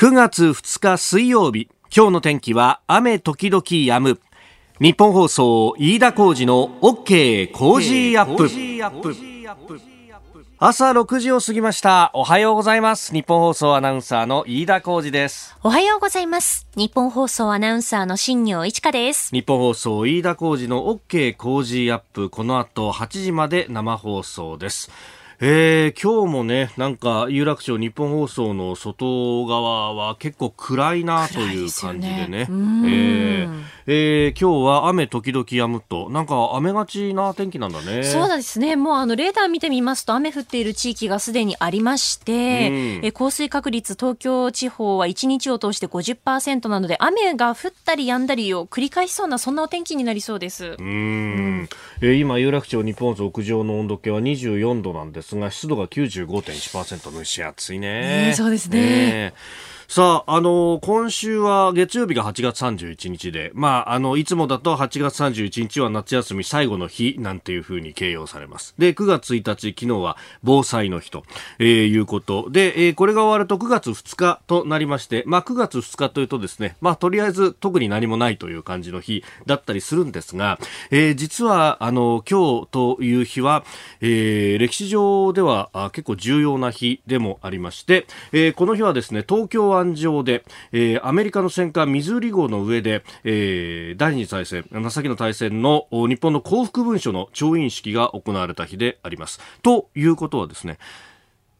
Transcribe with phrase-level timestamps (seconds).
[0.00, 4.18] 9月2日水曜日今日の天気は雨時々止む。
[4.80, 8.48] 日本放送飯田浩二の OK 工事アップ。
[10.58, 12.12] 朝6時を過ぎました。
[12.14, 13.12] おはようございます。
[13.12, 15.54] 日本放送アナウンサーの飯田浩二です。
[15.62, 16.66] おはようございます。
[16.76, 19.28] 日本放送アナウンサーの新業一華です。
[19.34, 22.30] 日本放送飯田浩二の OK 工事アップ。
[22.30, 24.90] この後8時まで生放送です
[25.42, 32.44] えー、今日もね、なんか有楽町日本放送の外側は結構暗いなという感じでね。
[32.44, 38.04] でねえー、えー、今日は雨時々止むと、なんか雨がちな天気なんだね。
[38.04, 38.76] そうですね。
[38.76, 50.76] もうあのレーダー見てみますと雨降っている地域がすでにありまして、えー、降水確率東京地方は1日を通して50%なので、雨が降ったり止んだりを繰り返しそうなそんなお天気になりそうです。
[50.78, 51.66] うん。
[52.02, 58.28] えー、今有楽町日本放送屋上の温度計は24度なんですですが湿度が95.1%蒸し暑いね。
[58.28, 59.32] ねそうですね。
[59.92, 68.72] さあ、あのー、今週は月曜日が8月31日で、まあ、あの、いつもだと8月31日は夏休み最後の日なんていうふうに形容されます。
[68.78, 71.24] で、9月1日、昨日は防災の日と、
[71.58, 80.60] えー、いうことで、えー、これが終わると9月2日となりまして、まあ、9月2日というとですね、まあ、とりあえず特に何もないという感じの日だったりするんですが、
[80.92, 83.64] えー、実は、あの、今日という日は、
[84.00, 99.40] えー、歴史上では結構重要な日でもありまして、えー、この日はですね、東京は湾上で、えー、アメリカの戦艦ミズーリ号の上で、えー、第二次大戦、先の大戦の日本の降伏文書の調印式が行われた日であります。
[99.62, 100.78] ということはですね、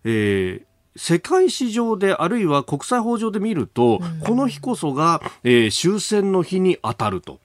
[0.05, 7.39] えー世界史上であるいは国際法上で見ると、うん、この日こそが、えー、終戦の日に当たると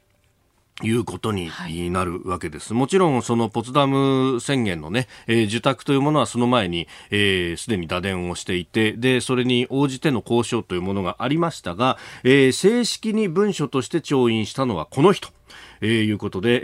[0.83, 1.49] いうことに
[1.91, 2.73] なるわけです。
[2.73, 15.29] はい、もちろん、そのポツダム宣言のね、えー、受託というものはその前に、えー、すでに打電をしていて、で、それに応じての交渉というものがありましたが、えー、正式に文書として調印したのはこの人。
[15.81, 16.61] えー、いうことで、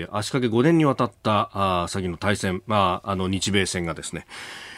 [0.00, 1.50] えー、足掛け5年にわたった
[1.82, 4.26] あ先の対戦、まあ、あの日米戦がですね、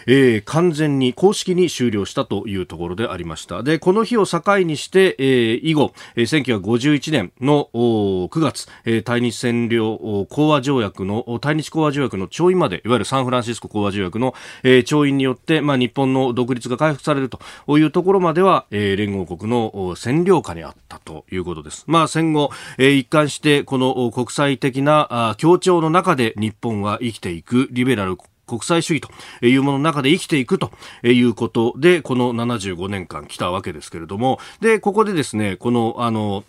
[0.07, 17.41] えー、完全に公式に終了したというところでありましたでこの日を境にして、えー、以後、えー、1951年の9月、えー、対日占領講和条約の対日講和条約の調印までいわゆるサンフランシスコ講和条約の、えー、調印によって、まあ、日本の独立が回復されると
[17.79, 21.85] いうところまでは、えー、連合国の占領下にあったということです。
[21.87, 29.01] まあ、戦後、えー、一貫してこの国際的な協調の中で日本は生きていくリベラル国際主義
[29.41, 30.71] というものの中で生きていくと
[31.03, 36.45] いうことで、この75年間来たわけですけれども、で、ここでですね、この、あの、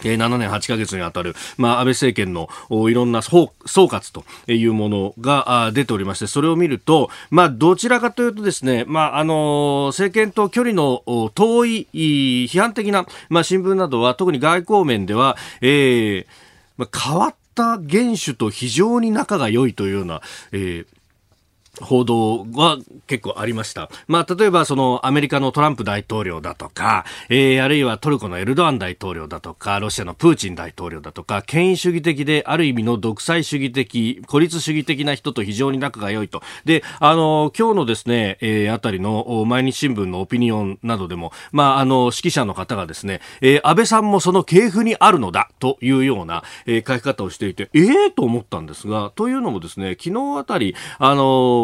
[0.00, 2.48] 7年8ヶ月にあたる、まあ、安倍政権の
[2.88, 11.02] いろんな総括というものが出ておりまして、それを見ると、まあ、どちらかというとですね、まあ、あの、政権と距離の
[11.34, 16.26] 遠い批判的な、まあ、新聞などは、特に外交面では、えー、
[16.76, 20.20] まあ、変わった元首と非常に仲が良いというような、
[20.52, 20.86] えー
[21.80, 23.88] 報道は結構ありました。
[24.06, 36.42] まあ、例えばそのアメリカのトランプ大統領だとか、えー、あるいはトルコのエルドアン大統領だとか、ロシアのプーチン大統領だとか、権威主義的である意味の独裁主義的、孤立主義的な人と非常に仲が良いと。
[36.66, 51.61] で、あの、今日のですね、えー、あたりの毎日新聞のオピニオンなどでも、まあ、あの、指揮者の方がですね、えー、安倍さんもその系譜にあるのだというような、えー、書き方をしていて、ええー、と思ったんですが、というのもですね、昨日あたり、あの、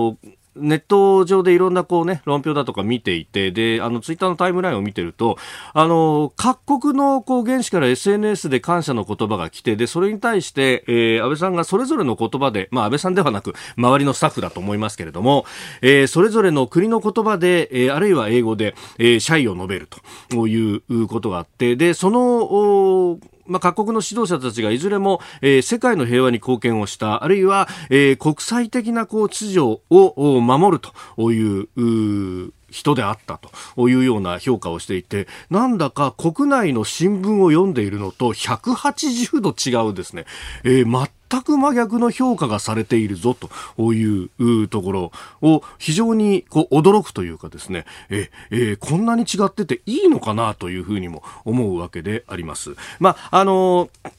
[0.60, 5.38] ネット上でいろんなこうね、論評だとか見ていて、で、あの、ツイッターのタイムラインを見てると、
[5.72, 15.46] あの、各国のこう、原始から SNS で感謝の言葉が来て、で、それに対して、えー、安倍さんがそれぞれの言葉で、まあ、安倍さんではなく、周りのスタッフだと思いますけれども、
[15.82, 19.88] えー、それぞれの国の言葉で、えー、あるいは英語で、えー、謝意を述べる
[20.30, 30.80] ということがあって、で、その、まあ、各国の指導者たちがいずれも、えー、世界の平和に貢献をした、あるいは、えー、国際的なこう秩序を守る
[31.16, 33.40] という人であった
[33.76, 40.26] というような評価をしていて、なんだか国内の新聞を読んでいるのと180度違うですね、
[40.64, 40.86] えー、
[41.30, 52.74] 全く真逆の評価がされているぞというところを非常にこう驚くというかですね、ええー、こんなに違ってていいのかなというふうにも思うわけであります。
[52.98, 54.17] まあ、あのー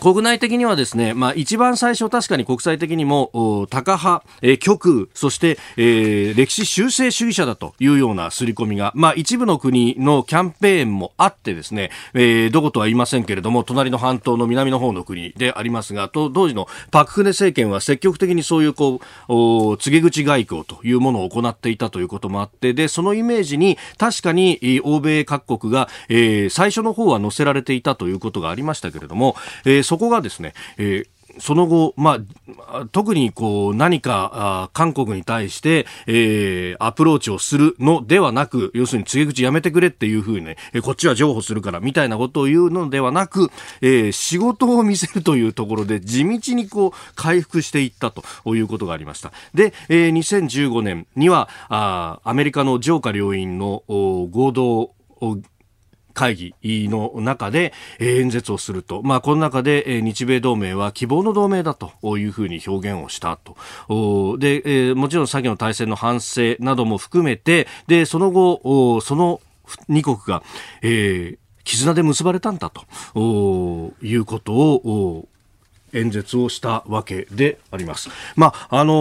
[0.00, 31.08] 国内的にはですね、まあ一番最初確かに国際的にも、タカ派、えー、極右、そして、えー、歴史修正主義者だというような刷り込みが、まあ一部の国のキャンペーンもあってですね、えー、どことは言いませんけれども、隣の半島の南の方の国でありますが、と当時のパククネ政権は積極的にそういうこう、告げ口外交というものを行っていたということもあって、で、そのイメージに確かに欧米各国が、えー、最初の方は載せられていたということがありましたけれども、えーそこがですね、えー
[31.38, 32.18] その後、ま
[32.68, 43.50] あ、特にこう何か韓国に対して、えー、アプローチをするのではなく、要するに告げ口やめてくれっていうふうにね、こっちは譲歩するからみたいなことを言うのではなく、
[43.80, 48.22] えー、仕事を見せるというところで地道にこう回復していったと
[48.54, 49.32] いうことがありました。
[49.54, 54.90] で、えー、2015年にはあアメリカの上下両院の合同
[56.14, 64.38] 会議の中で演説をすると、まあ、この中で日米同盟は希望の同盟だというふうに表現をしたと。
[64.38, 69.40] で、もちろん先の大戦の反省なども含めて、で、その後、その
[69.90, 70.42] 2国が、
[70.82, 75.28] えー、絆で結ばれたんだということを
[75.92, 78.10] 演説をしたわけであります。
[78.36, 78.92] まあ、あの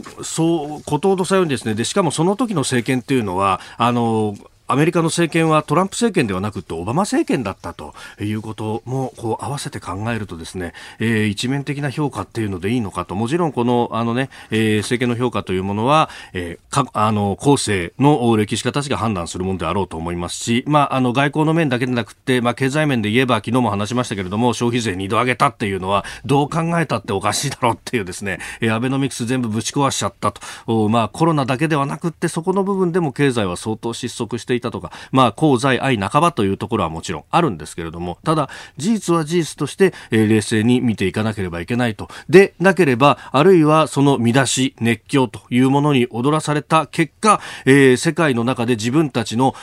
[0.00, 13.14] ー、そう、ことほどさようにですね、で、しかもその時の政権っていうのは、あのーアメリカの政権はトランプ政権ではなくてオバマ政権だったということもこう合わせて考えるとですね、えー、一面的な評価っていうのでいいのかと。
[13.14, 42.08] もちろんこのあのね、えー、政権の評価というものは、えー、かあの後世の歴史家たちが判断するものであろうと思いますし、まあ、あの外交の面だけでなくて、まあ、経済面で言えば昨日も話しましたけれども消費税2度上げたっていうのはどう考えたっておかしいだろうっていうですね、えー、アベノミクス全部ぶち壊しちゃったと、まあ、コロナだけではなくてそこの部分でも経済は相当失速していたとか、まあ、功罪愛半ばというところはもちろんあるんですけれども、ただ、事実は事実として、えー、冷静に見ていかなければいけないと。
[42.28, 49.54] で、なければ、あるいはその見出し、熱狂というものに踊らされた結果、えー、世界の中で自分たちの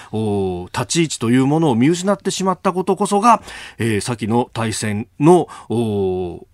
[0.73, 3.41] 立ち位置というものを見失ってしまったことこそが、
[3.77, 5.47] えー、先の大戦の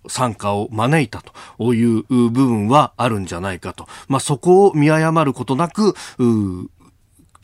[0.08, 1.22] 参加を招いた
[1.58, 3.86] という部分はあるんじゃないかと。
[4.08, 5.94] まあ、そこを見誤ることなく、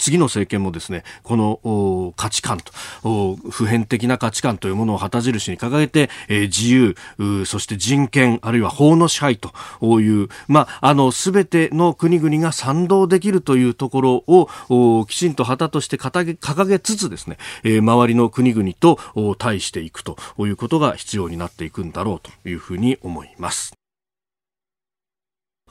[0.00, 6.96] 次の政権もですねこの価値観と普遍的な価値観というものを旗印に掲げて、えー、自由
[7.44, 9.52] そして人権あるいは法の支配と
[10.00, 18.98] いうまああの全ての国々が賛同できるというところをきちんと旗として掲げ掲げつつですね、えー、周りの国々と
[19.36, 23.79] 対していくということが必要になっていくんだろうというふうに思います。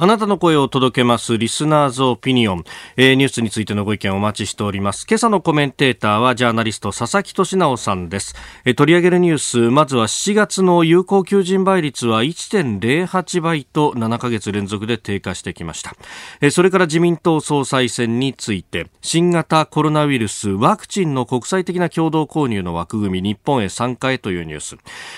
[0.01, 2.63] あなたの声を届けますリスナーズオピニオン、
[2.95, 5.05] えー、ニュースについてのご意見をお待ちしております。
[5.05, 15.93] 今朝のコメンテーターはジャーナリスト佐々木俊直さんです、えー、取り上げるニュース、まずは7月の有効求人倍率は1.08倍と7ヶ月連続で低下してきました。
[16.39, 24.77] えー、それから自民党総裁選について、新型コロナウイルスワクチンの国際的な共同購入の枠組み日本へ参加へというニュース、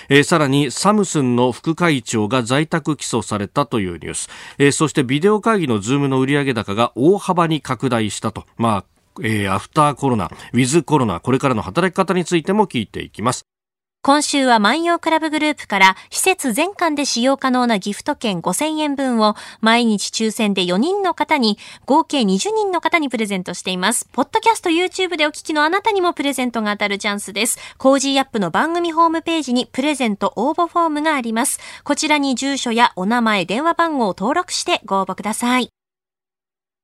[0.10, 4.27] えー、さらにサムスンの副会長が在宅起訴されたというニュース、
[4.57, 8.46] えそしてビデオ会議のズームの売上高が大幅に拡大したと。
[8.58, 8.86] まあ
[9.22, 13.50] えー、アフターコロナ、ウィズコロナ、これからの働き方についても聞いていきます。
[14.03, 24.09] 今週は万葉クラブグループから施設全館で使用可能なギフト券5000円分を毎日抽選で4人の方に合計20人の方にプレゼントしています。
[24.12, 27.59] ポッドキャスト YouTube でお聞きのあなたにもプレゼントが当たるチャンスです。
[27.77, 31.59] コージーアップの番組ホームページにプレゼント応募フォームがあります。
[31.83, 35.69] こちらに住所やお名前、電話番号を登録してご応募ください。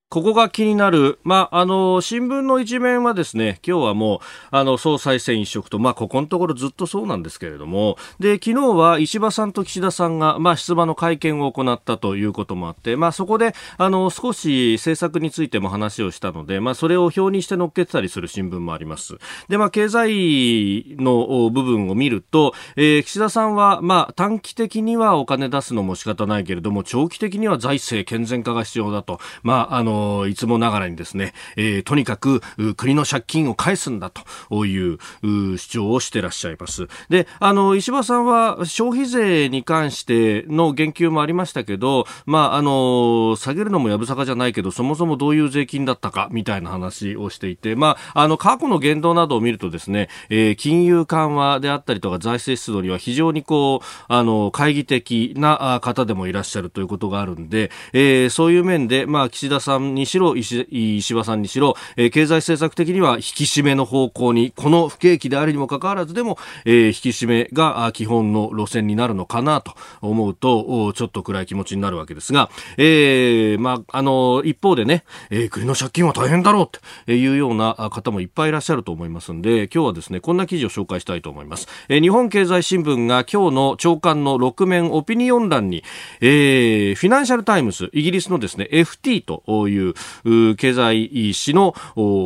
[0.09, 4.19] ここが気になる、まあ、あの、新聞の一面はですね、今日はもう、
[4.51, 19.17] あの、総裁選一色と、まあ、ここのところずっとそうなんですけれども、で、昨日は石破さんと岸田さんが、まあ、出馬の会見を行ったということもあって、まあ、そこで、あの、少し政策についても話をしたので、まあ、それを表にして乗っけてたりする新聞もあります。
[19.49, 29.96] で、まあ、経済の部分を見ると、えー、岸田さんは、まあ、短期的にはお金出すのも仕方ないけれども、長期的には財政健全化が必要だと、まあ、あの、
[30.27, 32.41] いつもながらにですね、えー、とにかく
[32.75, 36.87] 国の借金を返すんだという主張をしてらっしゃいます。
[37.09, 76.69] で、あの、石破さんは消費税に関しての言及もありましたけど、まあ、あの、下げるのもやぶさかじゃないけど、そもそもどういう税金だったかみたいな話をしていて、まあ、あの、過去の言動などを見るとですね、えー、金融緩和であったりとか財政出動には非常にこう、あの、懐疑的な方でもいらっしゃるということがあるんで、えー、そういう面で、まあ、岸田さんんにしろ石石破さんにしろ、えー、経済政策的には引き締めの方向にこの不景気であるにもかかわらずでも、えー、引き締めが基本の路線になるのかなと思うとちょっと暗い気持ちになるわけですが、えーまあ、あの一方でね、えー、国の借金は大変だろう
[77.05, 85.83] というような方もいっぱいいらっしゃると思いますので今日はですねこんな記事を紹介したいと思います、えー、日本経済新聞が今日の長官の6面オピニオン欄に、
[86.21, 91.73] えー、フィナンシャルタイムズイギリスのですね FT といういう経済誌の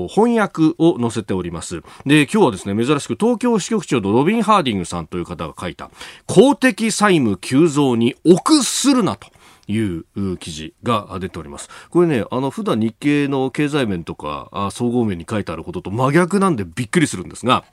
[0.09, 5.89] 翻訳を載せておりますで今日はですね珍しく東京支局長のロビン・ハーディングさんという方が書いた
[6.27, 9.27] 公的債務急増に臆するなと
[9.67, 11.69] いう記事が出ております。
[11.89, 17.63] これね、あの、普段日経の経済面とか、総合面に書いてあることと真逆なんでびっくりするんですが、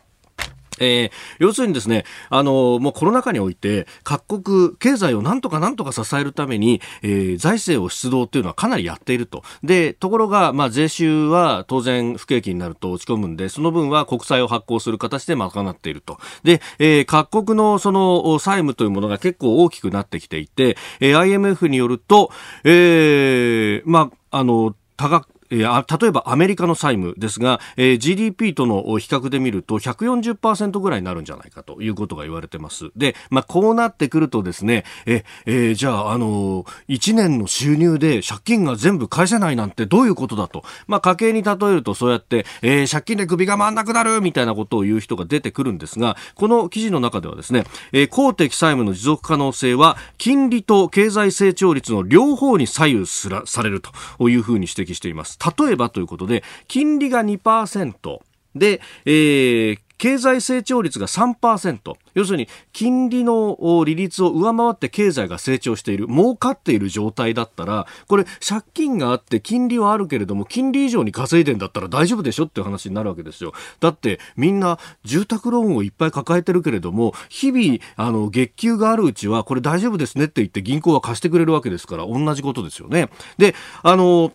[0.80, 9.42] えー、要するにですね、あの、もうコロナ禍において、各国、経済をなんとかなんとか支えるために、えー、財政を出動っていうのはかなりやっていると。
[9.62, 16.18] で、ところが、まあ、税収は当然不景気になると落ち込むんで、その分は国債を発行する形で賄っていると。
[16.42, 22.30] で、えー、各国のその債務というものが結構大きくなってきていて、えー、IMF によると、
[22.64, 32.90] えー、まあ、あの、多額、例えばアメリカの債務ですが、GDP との比較で見ると140%ぐらいになるんじゃないかということが言われてます。
[32.96, 40.64] で、まあ、こうなってくるとですね、え、えー、じゃあ、あの、1年の収入で借金が全部返せないなんてどういうことだと。
[40.86, 55.37] まあ、家計に例えるとそうやって、えー、借金で首が回んなくなるみたいなことを言う人が出てくるんですが、この記事の中ではですね、えー、公的債務の持続可能性は金利と経済成長率の両方に左右すらされるというふうに指摘しています。
[55.58, 58.18] 例えばということで、金利が2%
[58.54, 61.96] で、えー、経済成長率が3%。
[62.14, 73.52] 要するに、金利の利率を上回って経済が成長している、儲かっている状態だったら、これ、借金があって金利はあるけれども、金利以上に稼いでんだったら大丈夫でしょっていう話になるわけですよ。
[73.80, 83.10] だって、みんな住宅ローンをいっぱい抱えてるけれども、日々、あの、月給があるうちは、これ大丈夫ですねって言って銀行は貸してくれるわけですから、同じことですよね。
[83.36, 84.32] で、あの、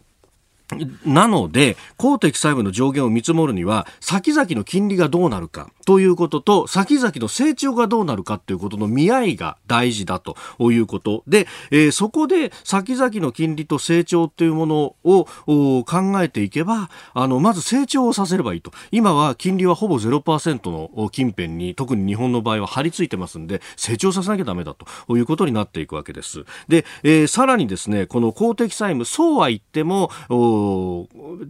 [1.05, 10.35] なので、公的債務の上限を見積もるには、先々の金利がどうなるかということと、先々の成長がどうなるかということの見合いが大事だと
[10.71, 15.25] いうことで、えー、そこで先々の金利と成長というものを
[15.83, 18.71] 考えていけば、あの、まず成長をさせればいいと。
[18.91, 26.45] 今は金利はほぼ0%の近辺に、特に日本の場合は張り付いてますんで、成長させなきゃダメだということになっていくわけです。
[26.67, 30.09] で、えー、さらにですね、この公的債務、そうは言っても、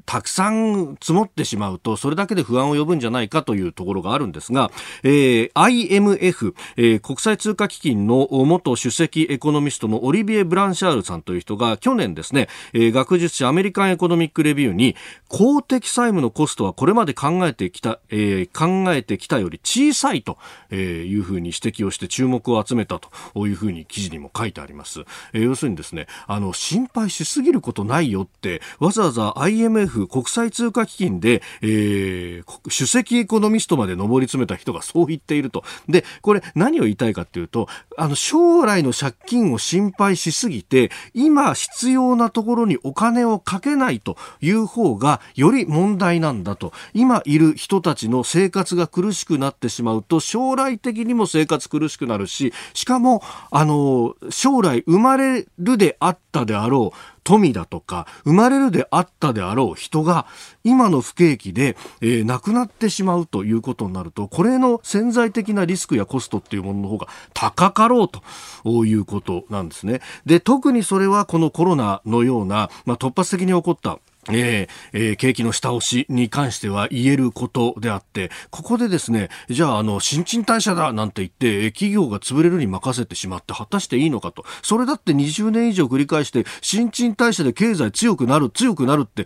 [0.05, 4.71] たくさん積もってしまうと、それだけで不安を呼ぶんじゃないかというところがあるんですが、
[5.03, 14.95] えー、IMF、えー、国際通貨基金の元首席エコノミストのオリビエ・ブランシャールさんという人が去年ですね、えー、学術誌アメリカンエコノミックレビューに
[15.27, 20.37] 公的債務のコストはこれまで考えてきた、えー、考えてきたより小さいと
[20.73, 25.01] いうふうに指摘をして注目を集めたというふうに記事にも書いてあります。
[25.33, 35.63] えー、要するにですね、あの、心配しすぎることないよって、わざわざ IMF 国際通貨基金で、えー、首席エコノミストまで上り詰めた人がそう言っていると。
[35.89, 46.71] で、これ何を言いたいかっていうと、あの、将来の借金を心配しすぎて、今必要なところにお金をかけないという方がより問題なんだと。
[46.93, 60.25] 今いる人たちの生活が苦しくなってしまうと、将来的にも生活苦しくなるし、しかも、あの、将来生まれるであったであろう、富だとか生まれるであったであろう人が
[60.63, 70.01] 今の不景気で、えー、亡くなってしまうということになるとこれの潜在的なリスクやコストっていうものの方が高かろうということなんですね。
[70.25, 73.99] で特にそれはこのコロナのような、まあ、突発的に起こった
[74.29, 84.45] えーえー、景気の下押しに関しては言えることであって、ここでですね、じゃあ、あの、新陳代謝だなんて言って、企業が潰れるに任せてしまって、果たしていいのかと。
[84.61, 89.25] それだって20年以上繰り返して、新陳代謝で経済強くなる、強くなるって、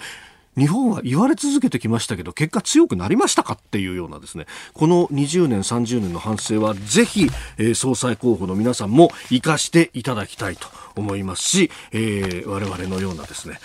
[0.57, 13.59] 日本は言われ続けてきましたけど、結果強くなりましたかっていうようなですね、この20年、30年の反省は、ぜひ、えー、総裁候補の皆さんも生かしていただきたいと思いますし、えー、我々のようなですね、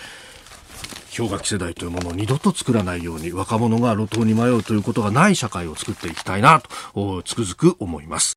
[1.15, 6.61] 氷河期世代というものを二度と作らないように若者が路頭に迷うということがない社会を作っていきたいな
[6.93, 8.33] とつくづく思います。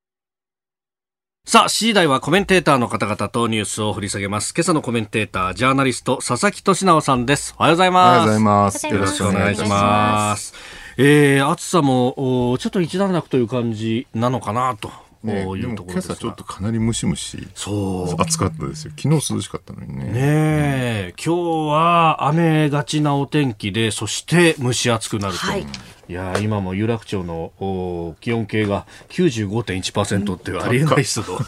[1.48, 4.52] さあ、7時台はコメンテーターの方々とニュースを掘り下げます。
[4.52, 7.54] 今朝のコメンテーター、ジャーナリスト、佐々木俊直さんです。
[7.56, 8.08] おはようございます。
[8.08, 8.86] おはようございます。
[8.88, 10.54] よろしくお願いします。
[10.98, 18.22] えー、暑さも、ちょっと一段落という感じなのかなとね、いうところです今朝ちょっとかなりムシムシそう。
[18.22, 18.92] 暑かったですよ。
[18.96, 20.04] 昨日涼しかったのにね。
[20.04, 25.66] ねえ、今日は雨がちなお天気でそして蒸し暑くなると、はい。
[26.08, 31.38] いや今も有楽町のお気温計が95.1%っていうありえない湿度。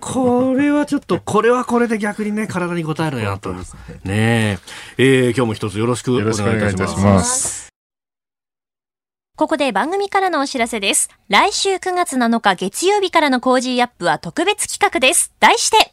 [0.00, 3.52] これはちょっと、これはこれで逆にね、体に応えるなと。
[3.52, 3.64] ね。
[4.04, 4.58] え。
[4.98, 7.67] えー今日も一つよろしくお願いいたします。
[9.38, 11.10] ここで番組からのお知らせです。
[11.28, 15.32] 来週9月7日月曜日からのコージーアップは特別企画です。
[15.38, 15.92] 題して、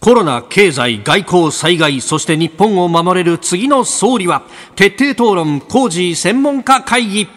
[0.00, 7.28] コロナ、経済、外交、災害、そして日本を守れる次の総理は、徹底討論、コージー専門家会議。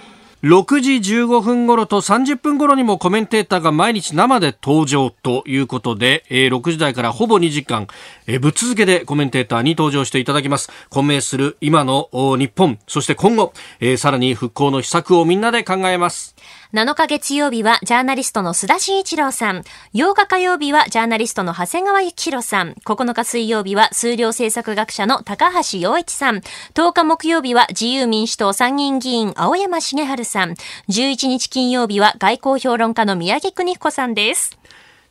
[0.43, 7.85] 6時15分頃と30分頃にもコメンテーターが毎日生で登場ということで、えー6時台からほぼ2時間、
[8.25, 10.71] えーぶっ続けでコメンテーターに登場していただきます。
[10.89, 16.35] 混迷する今の日本、そして今後、えーさらに復興の秘策をみんなで考えます。
[16.73, 19.63] 7日月曜日はジャーナリストの須田慎一郎さん。
[19.93, 22.75] 8日火曜日はジャーナリストの長谷川幸宏さん。
[22.85, 26.37] 9日水曜日は数量政策学者の高橋洋一さん。
[26.73, 30.51] 10日木曜日は自由民主党参議院議員青山茂春さん。
[30.87, 34.57] 11日金曜日は外交評論家の宮城邦彦さんです。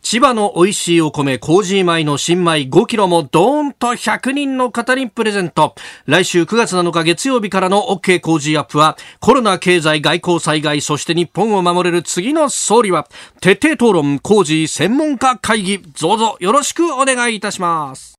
[0.03, 5.75] 千葉の美味しいお米、コージー米の新米5キロもドーンと100人の方にプレゼント。
[6.07, 13.07] 来週9月7日月曜日からの OK コージーアップは、コロナ経済外交災害、そして日本を守れる次の総理は、
[13.41, 18.15] 徹底討論コージー専門家会議、どうぞよろしくお願いいたします。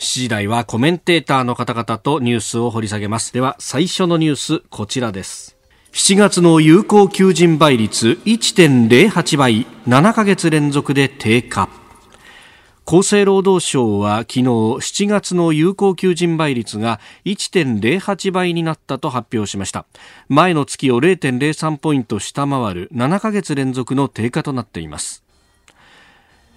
[0.00, 3.32] 7時台はコメンテーターの方々とニュースを掘り下げます。
[3.32, 5.59] では、最初のニュース、こちらです。
[5.92, 11.68] 7月の有効求人倍率1.08倍、7ヶ月連続で低下。
[12.86, 19.86] 厚生労働省は昨日7月の有効求人倍率が1.08倍になったと発表しました
[20.28, 25.22] 前の月を0.03ポイント下回る7ヶ月連続の低下となっています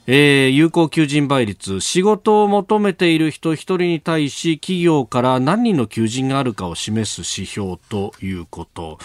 [0.06, 1.80] えー有効求人倍率。
[1.80, 9.00] 仕事を求めている人一人に対し企業から何人の求人があるかを示す指標ということ。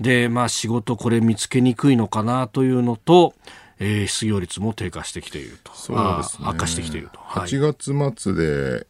[0.00, 3.34] でまあ仕事これ見つけにくいのかなというのと、
[3.80, 5.72] えー失業率も低下してきていると。
[5.74, 6.46] そうですね。
[6.46, 7.48] あ悪化してきていると、はい。
[7.48, 8.86] 8月末で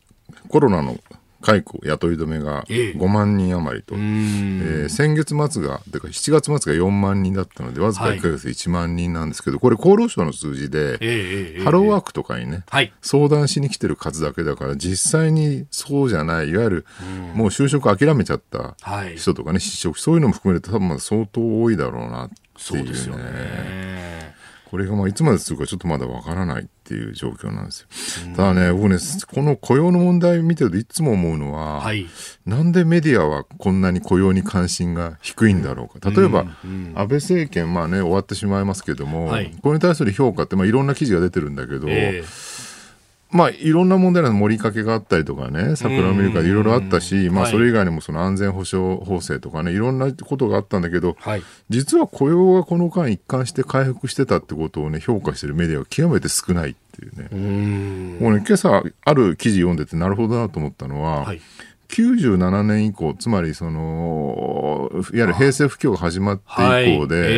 [0.48, 0.98] コロナの
[1.42, 2.92] 解雇雇い止めがええ。
[2.96, 4.60] 5万人余りと、うーん。
[4.82, 8.18] えー先月末がてか7月末が4万人だったのでわずかはい。
[8.18, 12.92] 1ヶ月で1万人なんですけど、これ厚労省の数字で、ええええハローワークとかにね、はい。
[13.02, 16.86] 相談しに来てる数だけだから実際にそうじゃないいわゆる
[17.34, 19.16] もう就職諦めちゃったはい。
[19.16, 22.86] 人とかね失職そういうのも含めると多分相当多いだろうなっていううね。
[22.86, 24.34] そですよね。
[24.70, 27.88] これがまあいつまで続くかちょっとまだわからないっていう状況なんですよ。
[28.36, 28.98] ただね、僕ね、
[29.34, 32.06] この雇用の問題見てるといつも思うのは、はい。
[32.46, 36.10] なんでメディアはこんなに雇用に関心が低いんだろうか。
[36.10, 36.46] 例えば、
[36.94, 39.52] 安倍政権、まあね、終わってしまいますけども、はい。
[39.62, 42.22] これに対する評価って、まあいろんな記事が出てるんだけど、え
[43.30, 47.52] まあいろんな問題の盛りかけがあったりとかね、桜を見るかいろいろあったし、まあはい。
[47.52, 51.42] それ以外にもその安全保障法制とかね、いろんなことがあったんだけど、えはい。
[51.68, 57.28] 実は雇用がこの間一貫して回復してたってことをね、評価してるメディアは極めて少ないっていうね。
[58.20, 61.40] うもうね、今朝ある記事読んでてなるほどなと思ったのは、はい
[61.88, 67.24] 97年以降、つまりその、いわゆる平成不況が始まって以降で、はい。
[67.24, 67.36] ええええ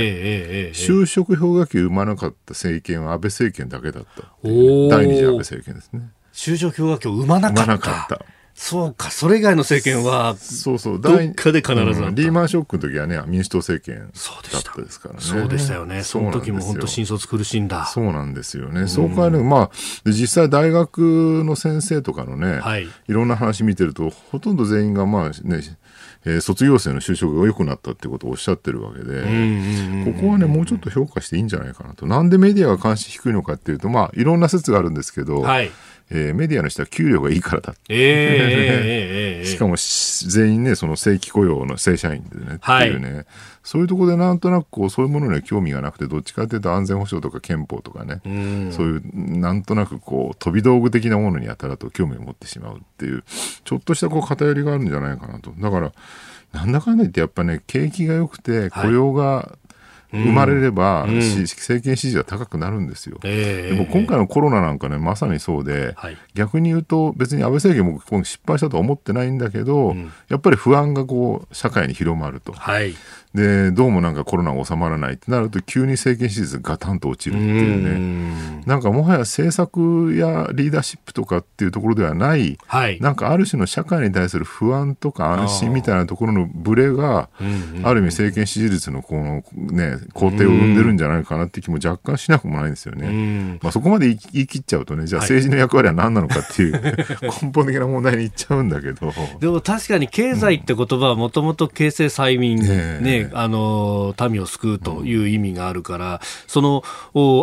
[0.67, 0.73] ええ。
[0.73, 6.11] 就職氷河期を生まなかった政権は安倍政権だけだった第二次安倍政権ですね。
[6.33, 8.25] 就職氷河期を生まなかった。
[8.61, 12.14] そうかそれ以外の政権はそうそう、どっかで必ずうん。
[12.16, 15.21] リーマンショックの時はね、民主党政権だったですからね。
[15.21, 16.03] そうでしたよね。
[16.03, 17.87] その時も本当そう新卒苦しんだ。
[17.87, 18.68] そうなんですよ。
[18.68, 18.88] ね。
[18.88, 19.71] そう考えると、まあ、
[20.05, 22.88] で実際大学の先生とかのね、はい。
[23.07, 25.62] いろんな話見てると、ほとんど全員が、まあね、
[26.25, 29.23] えー卒業生の就職が良くなったってことをおっしゃってるわけで、
[30.05, 32.07] ここはね、もうちょっと評価していいんじゃないかなと。
[32.07, 35.71] なんでメディアが関心低いのかっていうと、まあ、いろんな説があるんですけど、はい
[36.11, 37.75] えー、メディアの人は給料がいいからだ。
[37.88, 43.27] えー、 しかも全員ね、その正規雇用の正社員でね、っていうね、
[43.62, 49.03] そういうところでなんとなくこう、そういうものには興味がなくて、どっちかというと安全保障とか憲法とかね、うそういう、
[49.38, 53.23] なんとなくこう、飛び道具的なものにやたらと興味を持ってしまうっていう、
[53.64, 55.53] ちょっとしたこう、偏りがあるんじゃないかなと。
[55.59, 55.92] だから、
[56.53, 59.59] なんだかんだ言ってやっぱね、景気が良くて、雇用が
[60.11, 61.23] 生まれれば、うん。
[61.23, 63.18] し政権支持は高くなるんですよ。
[63.25, 63.75] ええ。
[63.75, 66.16] でも今回のコロナなんかね、まさにそうで、はい。
[66.35, 70.12] 逆に言うと別に安倍政権も今失敗したとは思ってないんだけど、ん。
[70.29, 72.53] やっぱり不安がこう社会に広まると。
[72.53, 72.94] はい
[73.35, 77.91] で、どうもなんかコロナが収まらないってなると急に政権支持率がガタンと落ちるっていうね。
[77.91, 78.62] うん。
[78.67, 82.99] なんかもはや政策やリーダーシップとかっていうところではない、はい。
[83.01, 87.29] なんかある種の社会に対する不安とか安心みたいなところのブレが、
[87.85, 93.59] ある意味政権支持率のこのね、工程を生んでるんじゃないかなって気も若干しなくもないんですよね。
[93.62, 96.83] まあ、そこまで言い切っちゃうとね、じゃあ政治の役割は何なのかっていう、はい、
[97.43, 99.12] 根本的な問題にいっちゃうんだけど。
[99.41, 106.83] でも確かに経済って言葉はもともと形成催眠、ね、ね、あの、民を救うという意味があるから、その、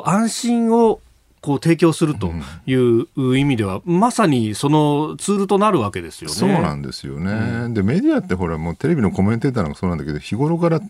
[0.05, 1.01] 安心を
[1.45, 2.31] こう提供すると
[2.65, 6.35] いう意味では、うん、まさにそのツールとなるわけですよね。
[6.35, 7.31] そうなんですよね。
[7.31, 10.81] うん、でメディアってほらもうテレビのコメンテーターもそうなんだけど日頃から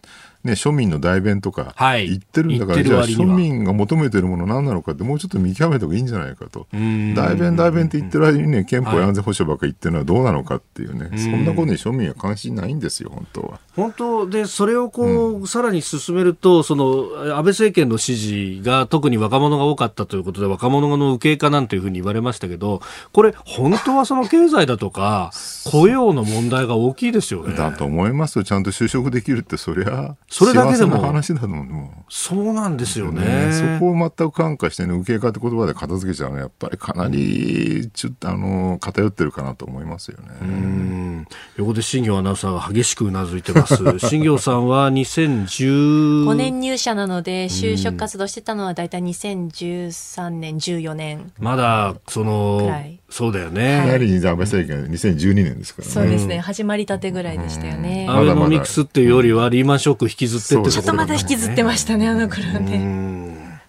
[0.45, 2.81] ね、庶民の代弁とか言ってるんだから、は。
[2.81, 6.67] い、じゃあ庶民が求めてるもの何なのかってもうちょっと見極めた方がいいんじゃないかと。
[6.71, 13.59] 代弁代弁って言ってる間にね、憲法や安全保障ばっかり言ってるのはどうなのかっていうね、はい、そんなことに庶民は関心ないんですよ、本当は。
[13.75, 22.81] 本当で、それをこう、うん、さらに進めると、その、安倍政権の支持が特に若者が多かったということで、若者の受け化なんていうふうに言われましたけど、
[23.11, 25.31] これ、本当はその経済だとか、
[25.71, 27.55] 雇用の問題が大きいですよね。
[27.55, 28.43] だと思いますよ。
[28.43, 31.65] ちゃんと就職できるって、そりゃ、それだけでも話だと思う。
[32.09, 41.25] そうなんですよね、ね、そこを全く感化してね受け化って言葉で片付けちゃうのはやっぱりかなりちょっとあの偏ってるかなと思いますよね。
[41.57, 43.75] 横で新業アナウンサーが激しくうなずいてます。
[43.99, 52.71] 新業さんは2015年入社なので就職活動してたのは大体2013年14年まだその
[53.09, 53.87] そうだよね。
[53.87, 55.93] やはり安倍政権2012年ですからね。
[55.93, 56.39] そうですね。
[56.39, 58.07] 始まりたてぐらいでしたよね。
[58.09, 63.61] アベノミクスっていうよりはリーマンショック引きずってってちょっとまだ引きずってましたね、あの頃ね。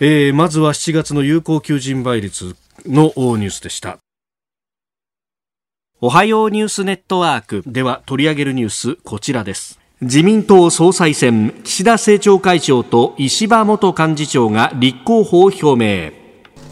[0.00, 3.98] えー、まずは7月の有効求人倍率のニュースでした。
[6.00, 9.79] おはようニュースネットワークでは取り上げるニュースこちらです。
[10.02, 15.76] 自民党総裁選、岸田政調会長と石破元幹事長が立候補を表明。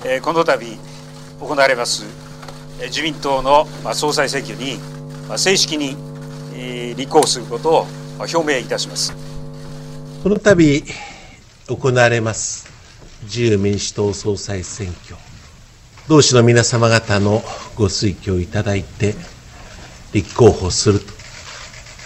[0.02, 0.78] えー、この度
[1.38, 2.06] 行われます
[2.86, 4.78] 自民党の総裁選挙に
[5.36, 5.94] 正式に
[6.96, 7.86] 立候補することを
[8.18, 9.12] 表明いたします。
[10.22, 10.82] この度
[11.66, 12.66] 行われます
[13.24, 15.16] 自由民主党総裁選挙。
[16.08, 17.42] 同志の皆様方の
[17.76, 19.14] ご推挙いただいて
[20.14, 21.17] 立候補すると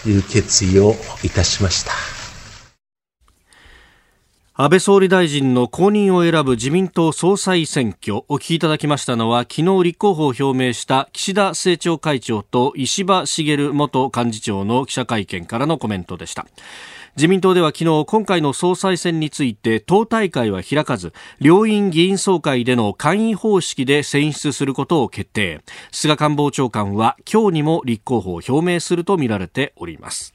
[0.06, 1.92] いう決意をいたしました。
[4.54, 16.46] 安倍総理大臣の後任を選ぶ自民党総裁選挙お聞きいただきましたのは昨日立候補を表明した岸田政調会長と石破茂元幹事長の記者会見からのコメントでした
[17.14, 25.60] 自民党では昨日今回の総裁選について党大会は開かず両院議員総会での会員方式で選出することを決定。
[25.90, 30.34] 菅官房長官は今日にも立候補を表明するとみられております。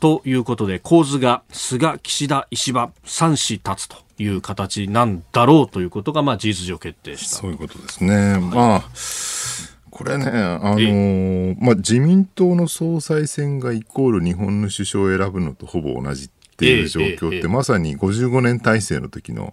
[0.00, 7.36] ということで構図が菅、岸田、石破3氏立つという形なんだろうということが、まあ、事実上決定した。
[7.36, 8.14] そういうことですね。
[8.14, 19.52] はい、まあこれね、あのー、まあ、自民党の総裁選がイコール日本の首相を選ぶのとほぼ同じっていう状況って、まさに55年体制の時の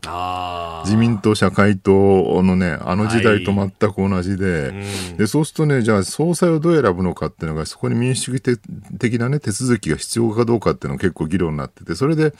[0.86, 4.72] 自民党社会党のねあの時代と全く同じで,、
[5.18, 8.60] でそうするとねじゃあ総裁をどう選ぶのかっていうのがそこに民主主義
[9.00, 12.34] 的なね手続きが必要かどうかっていうのが結構議論になっててそれで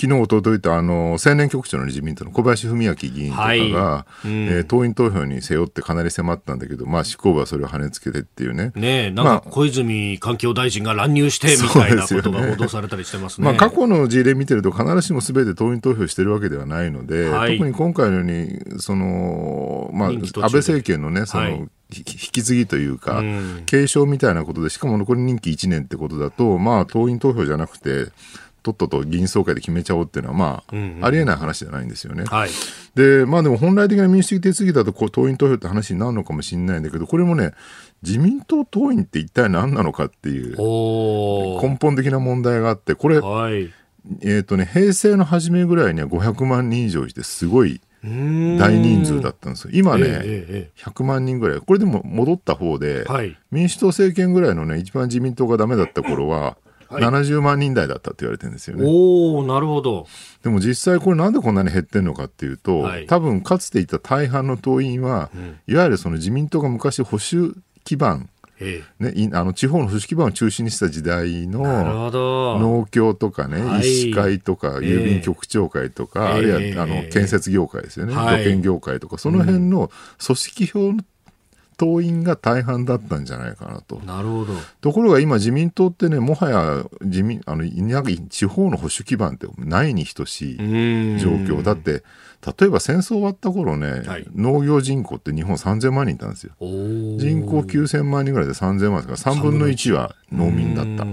[0.00, 8.72] 昨日おとといとあの青年局長の自民党の小林文明議員とかが、えー、党員投票に背負ってかなり迫ったんだけどまあ執行部はそれを跳ねつけてっていうね。
[8.74, 13.44] ねなんか小泉環境大臣が乱入してみたいなことが報道されたりしてますね。
[13.44, 28.12] まあ過去のの事例見てると、必ずしもすべて党員投票してるわけではないので、はい、特に今回のように、その、まあ、安倍政権のね、その、はい、引き継ぎというか、うん、継承みたいなことで、しかも残り任期1年ってことだと、まあ、党員投票じゃなくて、
[28.66, 32.24] とっとと議員総会で決めちゃおうっていうのは、まあ、うんうん、ありえない話じゃないんですよね。
[32.24, 32.50] はい、
[32.96, 37.52] で、まあでも本来的な民主的手続きだと、こう、党員投票って話になるのかもしれないんだけど、これもね、
[38.02, 43.72] 自民党党員って一体何なのかっていう根本的な問題があって、これ、はい
[44.22, 49.70] えっ、ー、とね、平成の初めぐらいには500万人以上いて、すごい大人数だったんですよ。
[49.74, 51.60] 今ね、えー、100万人ぐらい。
[51.60, 56.56] これでも戻った方で、はい、民主党政権ぐらいのね、一番自民党がダメだった頃は、
[56.88, 58.84] はい、70万人台だったって言われてるんですよね。
[58.86, 60.06] おなるほど。
[60.42, 79.90] でも実際これなんでこんなに減ってるのかっていうと、はい、多分かつていた大半の党員は、うん、いわゆるその自民党が昔保守基盤ね、あの地方の組織盤を中心にした時代の農協とかね、はい、医師会とか郵便局長会とか、あるいはあの建設業界ですよね、土建業界とかその辺の
[80.24, 81.02] 組織票の
[81.76, 83.96] 党員が大半だったんじゃないかなと。
[84.06, 84.54] なるほど。
[84.80, 87.64] ところが今自民党ってね、もはや自民、あの、
[88.28, 90.56] 地方の保守基盤ってないに等しい
[91.18, 91.62] 状況。
[91.62, 92.02] だって、
[92.58, 96.52] 例えば戦争終わった頃ね、はい、農業人口って日本3000万人いたんですよ。
[96.60, 101.04] 人口9000万人ぐらいで3000万ですから3分の1は農民だった。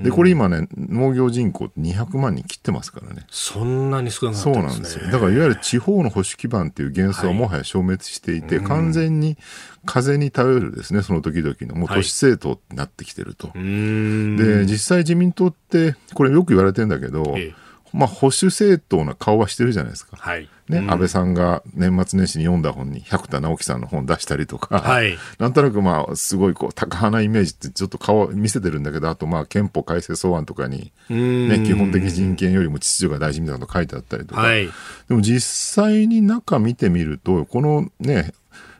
[0.00, 3.26] で、これ今ね、農業人口200万人切ってますからね。
[3.30, 4.54] そんなに少なそう。
[4.54, 5.10] なんですよ。
[5.10, 9.36] だからいわゆる地方の保守基盤っていう幻想はもはや消滅していて、完全に
[9.84, 13.48] 風に頼るですね、その時々の、もう都市政党になってきてると。
[13.54, 20.16] で、実際自民党って、これよく言われてんだけど、ええまあ保守政党な顔はしてるじゃないですか。
[20.18, 20.48] はい。
[20.68, 20.90] ね、うん。
[20.90, 25.16] 安倍さんが年末年始に読んだ本に百田直樹さんの本出したりとか、はい。
[25.38, 34.68] なんとなくまあすごいこう高派なイメージってちょっと顔見せてるんだけどあとまあ憲法改正草案とかに、ね、基本的人権よりも秩序が大事みたいなこと書いてあったりとか、はい。
[35.08, 38.32] でも実際に中見てみるとこのね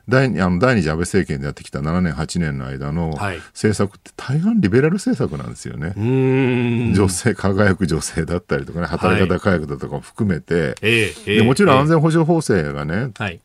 [0.09, 5.95] 第二あの第二次安倍政権でやってきた7年8年の間のはい政策って大半リベラル政策なんですよね。
[5.97, 6.95] うーん。
[6.95, 11.95] 女性輝く女性だったりとかね働き方改革だとかも含めて、ええええでもちろん安全。
[11.95, 13.41] 全保障法制がね、はい。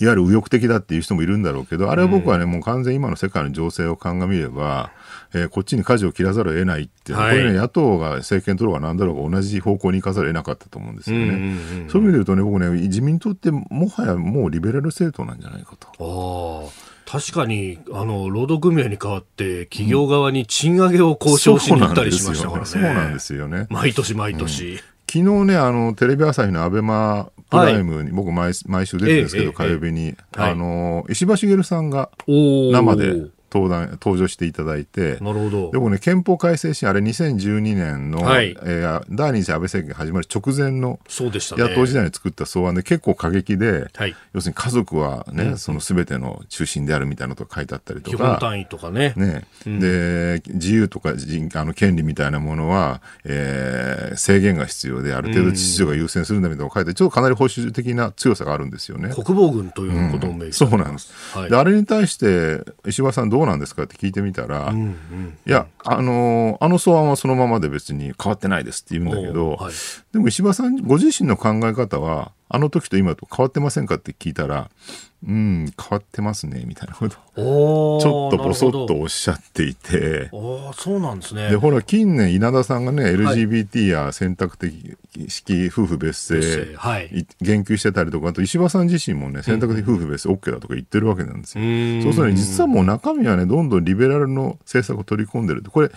[0.00, 4.90] いわゆる右翼的だっていう人もいるんだろうけど、あれは僕はね、もう完全に今の世界の情勢を鑑みれば、
[5.34, 11.24] えーこっちに舵を切らざるを得ないっていうのは、はいこれね、野党が政権取ろうがなんだろうが同じ方向に行かざるを得なかったと思うんですよね。
[11.24, 15.88] うんうんうんそういう意味で言うとね、僕ね、自民党ってもはやもうリベラル政党なんじゃないかと。
[15.98, 16.94] ああ。
[17.06, 22.66] 確かに、あの、労働組合に代わって、企業側に賃上げを交渉しに行ったりしましたからね。
[22.66, 23.66] そうなんですよね。
[23.70, 24.78] 毎年毎年。
[25.06, 32.10] 昨日ね、あの、テレビ朝日のアベマプライムに、僕毎毎週出てるんですけど、ええええ火曜日に、はいあの、石破茂さんが。
[32.26, 35.70] 生で登壇、登場していただいて、なるほど。
[35.70, 35.78] で。
[35.78, 38.56] もね、憲法改正審、あれ2012年の、はい。
[38.64, 41.62] えー第二次安倍政権始まる直前のそうでしたね。
[41.62, 44.16] 野党時代に作った草案で結構過激で、はい。
[44.32, 49.12] 要するに家族はね、その全ての中心であるみたいなことが書いてあったりと基本か、単位とかね。
[49.16, 59.10] ね、で、自由とか人あの権利みたいなものは、えー制限が必要で、ある程度秩序が優先するんだみたいなのが書いて、ちょっとかなり保守的な強さがあるんですよね。
[59.14, 61.50] 国防軍ということも明記そうなんです、はい。
[61.50, 64.72] であれに対して石破さんどうなんですかって聞いてみたら、
[65.46, 69.72] いやあのーあの草案はそのままで別に変わってないですって言うんだけど、はい。
[70.12, 74.70] でも石破さんご自身の考え方はあの時と今と変わってませんかって聞いたら
[75.26, 77.16] うん変わってますねみたいなこと。
[77.36, 80.28] おーちょっとボソッとおっしゃっていて。
[80.32, 81.48] ああ、そうなんですね。
[81.48, 84.96] でほら近年稲田さんがね LGBT や選択的
[85.28, 87.06] 式夫婦別姓、はい。
[87.06, 91.64] い言及してたりとかあと石破さん自身もね選択的夫婦別姓 OK だとか言ってるわけなんですよ。
[91.64, 92.02] ん。
[92.02, 95.90] そうするとね実はもう中身はねどんどんリベラルの政策を取り込んでるこれ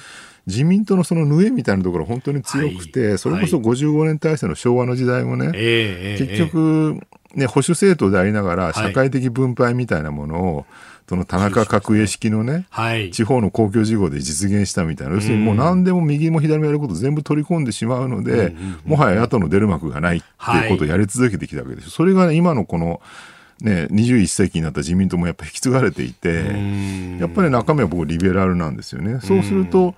[0.47, 3.17] 自民党のその縫えみたいなところ本当に強くて、はい。
[3.17, 6.99] それこそ55年体制の昭和の時代もね、ええええ結局、
[7.35, 8.73] ね、保守政党でありながらい。
[8.73, 10.65] 社会的分配みたいなものを、
[11.09, 13.11] その田中角栄式のね、はい。
[13.11, 18.55] 地方の公共事業で実現したみたいな、要するにもう何でも右も左もやること全部取り込んでしまうので、
[18.85, 21.91] もはや野党の出る幕がないっていうことをやり続けてきたわけですよ。
[21.91, 23.01] それがね、今のこの、
[23.61, 26.45] ね、21世紀になった自民党もやっぱり引き継がれていて、
[27.19, 29.19] やっぱり中身は僕リベラルなんですよね。
[29.21, 29.95] そうすると、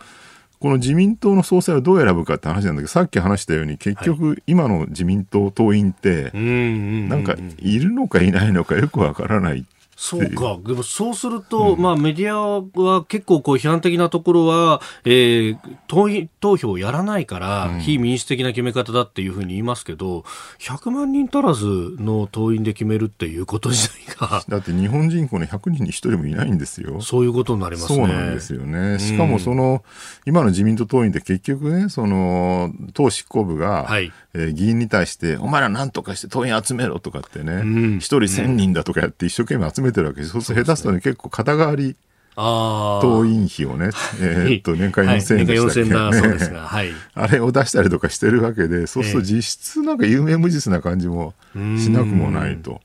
[0.59, 6.31] この自民党の総裁をどう選ぶかって話なんだけど、さっき話したように結局今の自民党党員って。
[6.33, 9.65] なんかいるのかいないのかよくわからない。
[10.01, 10.57] そうか。
[10.65, 15.57] でもそうすると、まあメディアは結構こう批判的なところは、えー、
[15.87, 20.23] 党員投票をやらないから、非民主的な決め方だっていうふうに言いますけど、
[20.59, 27.01] 100万人足らずの党員で決めるっていうこと自体が、だって日本人口の100人に1人もいないんですよ。
[27.01, 27.97] そういうことになりますね。
[27.97, 28.99] そうなんですよね。
[28.99, 29.83] しかもその、
[30.25, 37.97] 今の自民党党員って結局ね、その、党執行部が、はいえー議員に対して、お前ら何とかして党員集めろとかってね、ん。
[37.97, 40.31] 一、人1000人だとかやって一生懸命集めてるわけです。
[40.31, 41.95] そうすると下手するとね、結構肩代わり。
[42.35, 43.89] 党員費をね、
[44.21, 46.91] えーっと、年間4000円でしたっけ、はい年間4000だそうですが、はい。
[47.13, 52.79] あれを出したりとかしてるわけで、そうすると実質なんか有名無実な感じもしなくもないと。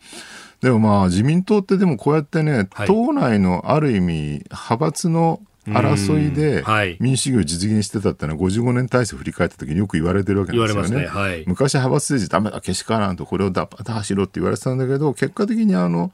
[0.61, 2.87] でもまあ自民党ってでもこうやってね、はい。
[2.88, 6.96] 党内のある意味派閥の争いうんではい。
[7.00, 11.03] 民主主義を実現してたってのは55年体制を振り返った時によく言われてるわけなんですよね。
[11.03, 11.07] ね。
[11.07, 11.44] はい。
[11.46, 16.12] 昔派閥政治ダメだ、けしからんと、これを打破しろって言われてたんだけど、結果的にあの、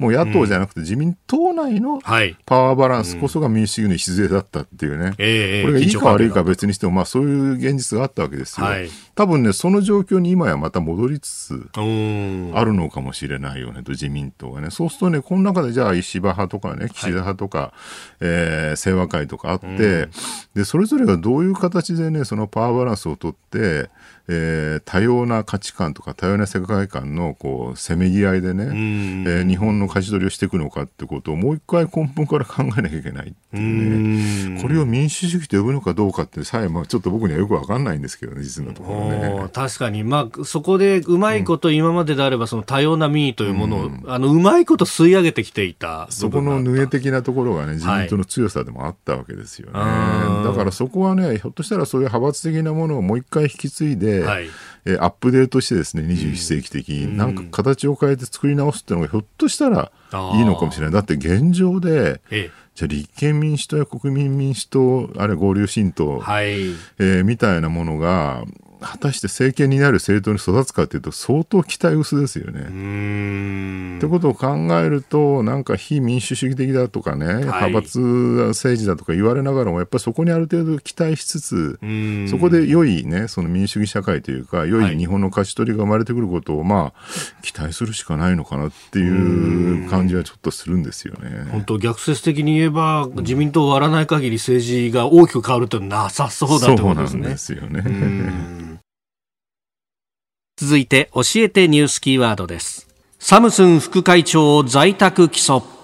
[0.00, 2.34] もう野党じゃなくて自民党内のはい。
[2.46, 5.12] パワーバランスこそが民主主義の礎だったっていうね。
[5.18, 8.66] ええこれがいいか悪いか別にしても、まあそういう現実があったわけですよ。
[8.66, 8.88] はい
[9.20, 11.68] 多分ね、その状況に今やまた戻りつつ。
[11.74, 14.70] あるのかもしれないよねと、自民党がね。
[14.70, 17.74] そうするとね、この中でじゃあ石破派とかね、岸田派とか、
[18.20, 20.08] えー清和会とかあって、
[20.54, 23.88] で、それぞれがどういう形でね、そのパワーバランスをとって、
[24.28, 34.62] えー多様な価値観とか多様な世界観のこうせめぎ合いでね、えー日本の舵取りをしていくのかってことをもう一回根本から考えなきゃいけないっていうね。
[34.62, 39.48] これを民主主義と呼ぶのかどうかってさえ、まあ、ちょっと僕にはよくわかんないんですけどね、実のところね。
[39.52, 49.72] 確かに、まあ、そこでうまいこと今までであれば、その多様な民意というものを、うん、あの、うまいこと吸い上げてきていたそこのヌエ的なところがね、自民党の強さでもあったわけですよね。
[49.78, 54.48] はい、だからそこはね、ひょっとしたらそういう派閥的なものをもう一回引き継いで、はい。
[54.86, 59.92] えー、アップデートしてですね21世紀的に、うん、なんか形を変えて作り直すっていうのがひょっとしたら
[60.34, 60.92] いいのかもしれない。
[60.94, 68.44] だって現状で、ええ、じゃ立憲民主党や国民民主党あるいは合流新党、はい、えー、みたいなものが
[68.80, 73.96] 果たして政権になる政党に育つかというと相当期待薄ですよね。
[73.98, 81.78] ってことを考えるとなんか非民主主義的だとかね、はい、派閥政治だとか言われながらもやっぱりそこにある程度期待しつつ
[82.30, 91.46] そこで良いねその民主主義社会というか良い日本の勝ち取りが生まれてくることをまあ期待するしかないのかなっていう感じはちょっとするんですよね。
[91.50, 97.14] 本当逆説的に言えば自民党を割らない限り政治が大きく変わるとなさそうだと思うんですね。
[97.14, 98.69] そうなんですよね。
[100.62, 102.86] 続いて教えてニュースキーワードです。
[103.18, 105.79] サムスン副会長を在宅起訴。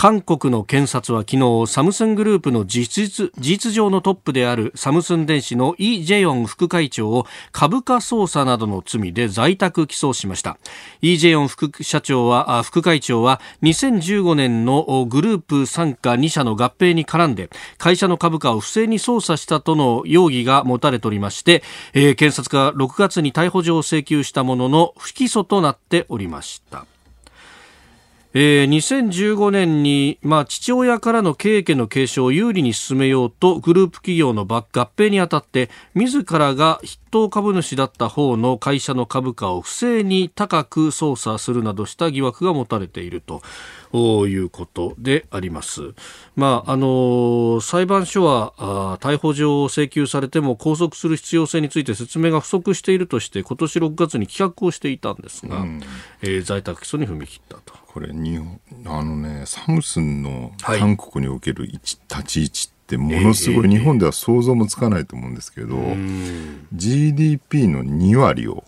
[0.00, 10.56] 韓国の検察は昨日サムスングループの事実事実上のトップであるサムスン電子のイ・ジェヨン副会長を株価操作などの罪で在宅起訴しました。
[11.02, 26.86] イ・ジェヨン副社長は副会長は2015年のグループ傘下2社の合併に絡んで会社の株価を不正に操作したとの容疑が持たれておりまして、検察が6月に逮捕状を請求したものの不起訴となっておりました。
[28.32, 43.42] えー、2015年に、まあ、父親からの経営権の継承を有利に進めようとグループ企業の合併にあたって自らが筆頭株主だった方の会社の株価を不正に高く操作するなどした疑惑が持たれていると。
[43.98, 45.94] いうことであります。
[46.36, 55.80] まあ、あの裁判所はあ逮捕状を請求されても拘束する必要性について説明が不足しているとして今年6月に棄却をしていたんですが、うん、
[56.22, 57.74] えー、在宅起訴に踏み切ったと。
[57.86, 65.76] これ日本あのねサムスンの韓国における立ち位置ってものすごい、日本では想像もつかないと思うんですけど、
[66.72, 68.64] GDP の2割を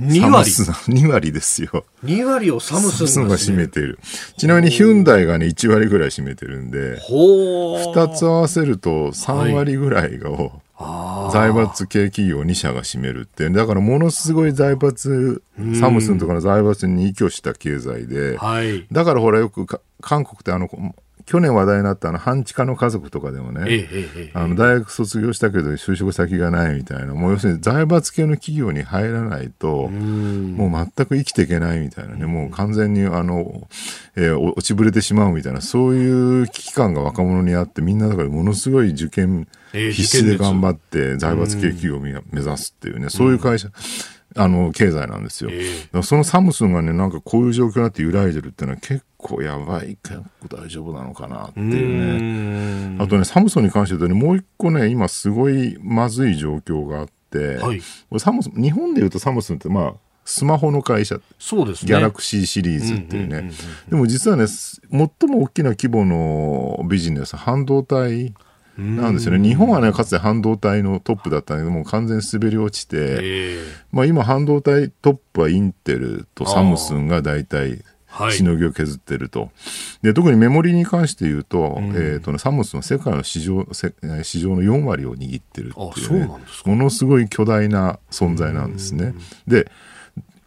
[0.00, 1.84] 2割 ?2 割ですよ。
[2.04, 3.98] 2割をサムスンが占めてる。
[4.36, 10.60] ちなみにヒュンダイがね、1割ぐらい占めてるんで、2つ合わせると3割ぐらいを、
[11.32, 15.42] 財閥系企業2社が占めるって、だからものすごい財閥、
[15.80, 19.66] サムスンとかの財閥に依拠した経済で、はい、だからほらよく
[20.02, 20.68] 韓国ってあの、
[21.26, 33.68] 去年話題になったあの半地下の家族とかでもね、ええあの大学卒業したけど就職先がないみたいなもう要するに財閥系の企業に入らないともう全く生きていけないみたいなねもう完全にあの、
[34.14, 43.68] えー、落ちぶれてしまうみたいなそういう危機感が若者にあってみんなだからものすごい受験必死で頑張って財閥系企業を目指すっていうねそういう会社。
[44.36, 45.50] あの、経済なんですよ。
[45.52, 52.96] えー、そのサムスンがね、なんかこういう状況になって揺らいでるっていうのは結構やばい、結構大丈夫なのかなっていうね。
[53.02, 57.80] あとね、サムスンに関して言うとね、もう一個ね、今すごいまずい状況があって、はい、
[58.18, 59.94] サムスン、日本で言うとサムスンってまあ、
[60.26, 61.18] スマホの会社。
[61.38, 61.88] そうですね。
[61.88, 63.50] ギャラクシーシリーズっていうね。
[63.88, 65.08] でも実はね、最も
[65.42, 68.34] 大きな規模のビジネス、半導体
[68.78, 69.48] なんですよね。
[69.48, 73.58] 日本はね、かつて半導体のトップだったんだけども、完全に滑り落ちて、
[73.92, 77.82] まあ今半導体トップはインテルとサムスンが大体、
[78.30, 79.50] しのぎを削ってると、はい、
[80.02, 83.66] で特にメモリに関して言うと,、うん、えーとね、サムスンは世界の市場
[84.22, 86.30] 市場の4割を握ってるっていう,、ね、
[86.64, 89.14] ものすごい巨大な存在なんですね。
[89.46, 89.70] で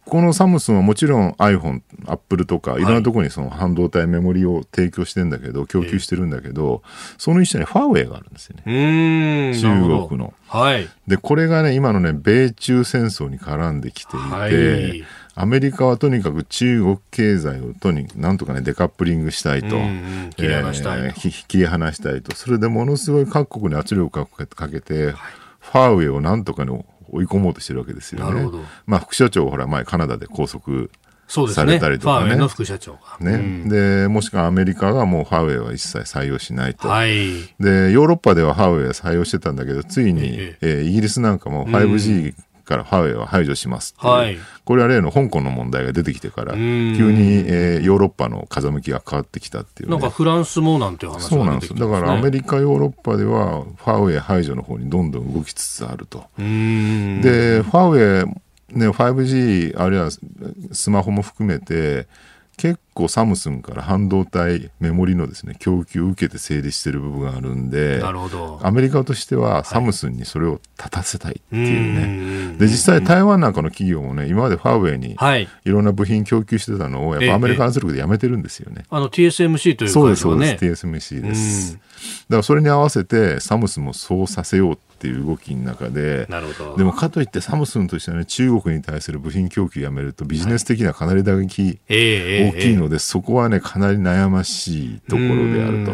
[0.10, 6.82] このサムスンはもちろん iPhone、Apple とかいろんなところにその半導体メモリを提供してんだけど、供給してるんだけど、
[7.18, 9.54] その一緒にファーウェイがあるんですよね。
[9.60, 10.34] 中国の。
[10.48, 10.90] はい。
[11.08, 15.04] で、これがね、今のね、米中戦争に絡んできていて、はい、
[15.36, 19.78] アメリカはとにかく中国経済をとになんとかね、デカップリングしたいと。
[20.36, 21.14] 切り離したい、えー、
[21.48, 22.36] 切り離したいと。
[22.36, 25.14] それでものすごい各国に圧力をかけて、はい、
[25.60, 28.50] ファーウェイをなんとかの追い込もうとしてるわけですよね。
[28.86, 30.90] まあ、副社長ほら前カナダで拘束
[31.30, 32.36] されたりとかね。
[32.36, 33.00] ね副社長が。
[33.20, 36.88] ね、うん、で、もしくはアメリカがもうファーウェイは一切採用しないと。
[36.88, 37.44] はい。
[37.60, 42.34] で、ヨーロッパではファーウェイは採用してたんだけど、ついに、ええー、イギリスなんかも 5G
[42.70, 56.26] からファーウェイは排除しますはい、これは例の香港の問題が出てきてから急に、えー、ヨーロッパの風向きが変わってきたっていう、ね、なんかフランスもなんて話が出てきて、ね、そうなんですだからアメリカヨーロッパではファーウェイ排除の方にどんどん動きつつあると。
[56.38, 60.12] でファーウェイね、5G あるいは
[60.72, 62.08] スマホも含めて
[62.56, 68.60] 結構サムスンから半導体メモリのですね供給を受けて整理してる部分があるんでなるほど。
[68.62, 75.48] アメリカとしてはサムスンにそれを立たせたいっていうね、うんで実際台湾なんかの企業もね今までファーウェイにはい。
[75.64, 78.84] いろんな部品供給してたのをやっええぱアメリカン圧力でやめてるんですよね。
[78.90, 80.58] あの TSMC というそうです、会社はね。
[80.60, 80.86] そうです。
[80.88, 81.74] TSMC です。
[81.74, 86.78] だからそれに合わせてサムスンもそうさせようっていう動きの中で、なるほど。
[86.78, 95.94] でもかといってサムスンとしてはね、中国に対する部品供給やめるとビジネス的にはかなり打撃ええええ大きいので、そこはね、かなり悩ましいところであると。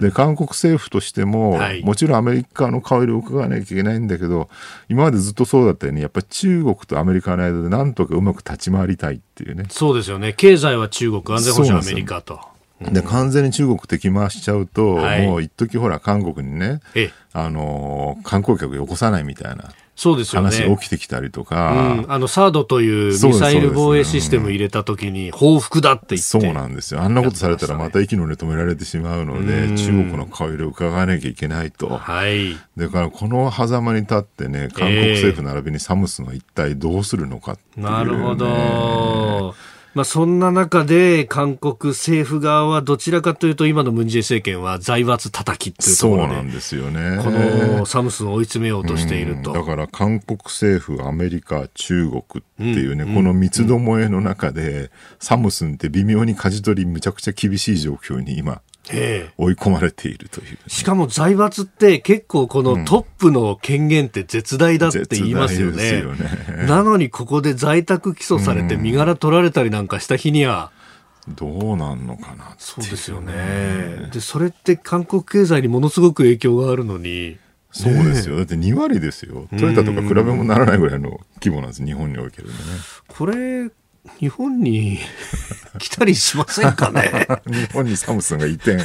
[0.00, 4.48] で、韓国政府としても、はいもちろんアメリカの顔色を伺わなきゃいけないんだけど、
[4.88, 9.64] 今までずっとそうだったように、やっぱり中国とアメリカの間でなんとかうまく立ち回りたいっていうね。
[9.70, 10.32] そうですよね。
[10.34, 12.40] 経済は中国、安全保障はアメリカと。
[12.80, 20.50] で完全に中国敵回しちゃうと、はいもう一時ほら韓国にね、ええあのー観光客よこさないみたいなそうですよね。
[20.50, 27.00] 話が起きてきたりとうか、ん、あのサードというミサイル防衛システム入れたときに報復だって言ってそうなんですよ。
[27.00, 31.88] あんなことされたらまた息の根止められてしまうので、うん中国の顔色を伺わなきゃいけないと。
[31.88, 32.56] はい。
[32.76, 37.90] だからこの狭間に立ってね、韓国政府並びにサムスンは一体どうするのかっていう、ね。
[37.90, 39.54] なるほど。
[39.94, 47.20] まあ、そんな中で韓国政府側はどちらかというと今のムンジェイ政権は財閥叩きっていうとそうころでなんですよね。
[47.22, 49.52] このサムスンを追い詰めようとしていると。
[49.52, 52.22] うんだから韓国政府、アメリカ、中国っ
[52.56, 54.90] ていうね、この三つどもえの中で、
[55.20, 60.58] サムスンって微妙に舵取りむちゃくちゃ厳しい状況に今、ええ追い込まれているという。
[60.68, 65.76] しかも財閥って結構このトップの権限って絶大だって言いますよね。
[65.76, 70.70] 絶大ですよねなのにここで在宅起訴されて身柄取られたりなんかした日には、
[71.28, 74.10] どうなんのかなってそうですよね。
[74.12, 77.38] で、それって韓国経済にものすごく影響があるのに、
[77.72, 78.36] そうですよ。
[78.36, 79.48] だって2割ですよ。
[79.58, 82.54] トヨタとか比べもならないぐらいの規模なんです、日本におけるね。
[83.08, 83.70] これ、
[84.20, 84.98] 日本に
[85.78, 87.26] 来たりしませんかね？
[87.46, 88.72] 日本にサムスンが移転。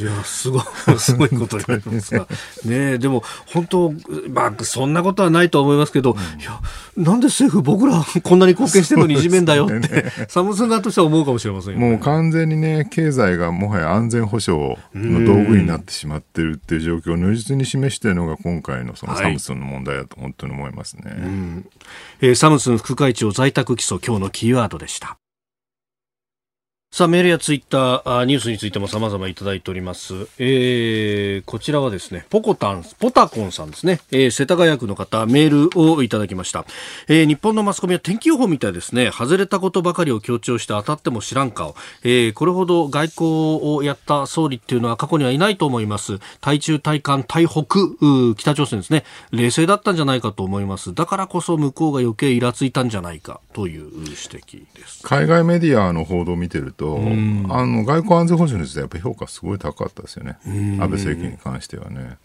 [0.00, 0.62] いや、すごい、
[0.98, 2.20] すごいことになりますが。
[2.66, 3.94] ねえ、でも、本当、
[4.30, 6.60] まあ、そんなことはないと思いますけど、いや、
[6.96, 11.90] なんで政府僕らこんなに貢献してるのにいじめんだよって、サムスン側としては思うかもしれませんよね。
[11.90, 21.02] もう完全にね、経済がもはや安全保障の道具になってしまってるっていう状況を如実に示しているのが今回のそのはいサムスンの問題だと本当に思いますね。
[22.20, 25.18] えーサムスン副会長在宅起訴、今日のキーワードでした。
[26.90, 30.26] さあ、メールやツイッター、ニュースについても様々いただいております。
[30.38, 34.00] えー、こちらはですね、ポコタン、ポタコンさんですね。
[34.10, 36.64] えー、世田谷区の方、メールをいただきました。
[37.06, 39.10] えー、日本のマスコミは天気予報みたいですね。
[39.12, 41.76] 外れたことばかりを強調して当たっても知らん顔。
[42.04, 46.18] えー、これほど外交をやった総理っていうのは過去にはいないと思います。
[46.40, 47.66] 対中、対韓、対北、
[48.34, 49.04] 北朝鮮ですね。
[49.30, 50.94] 冷静だったんじゃないかと思います。
[50.94, 55.06] だからこそ向こうが余計イラついたんじゃないかという指摘です。
[55.06, 60.38] 海外メディアの報道を見てると、あの外交安全保障についてはやっぱり評価すごい高かったですよね。
[60.46, 62.16] 安倍政権に関してはね。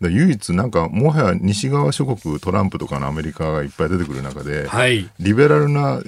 [0.00, 5.08] で唯一なんかもはや西側諸国トランプとかのアメリカがいっぱい出てくる中で、はい。
[5.20, 6.00] リベラルな、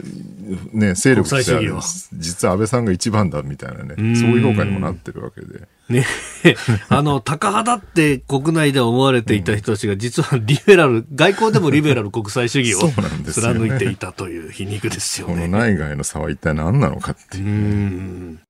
[0.72, 5.68] ね、勢力として実は安倍さんが一番だみたいなねそういう評価にもなってるわけで。
[5.88, 6.04] ね、
[6.88, 12.90] あの、タカ派だって国内で思われていた人たちが、実はリベラル、外交でもリベラル国際主義を
[13.32, 15.48] 貫いていたという皮肉ですよこのね。
[15.48, 17.48] 内外の差は一体何なのかっていうう。
[17.48, 18.40] ん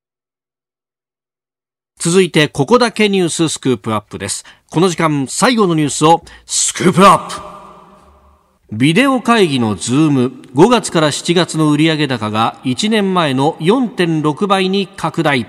[1.99, 4.45] 続いて、ここだけニューススクープアップです。
[4.69, 15.47] この時間、最後のニュースをスクープアップビデオ会議のズーム、5月から7月の売上高が1年前の4.6倍に拡大。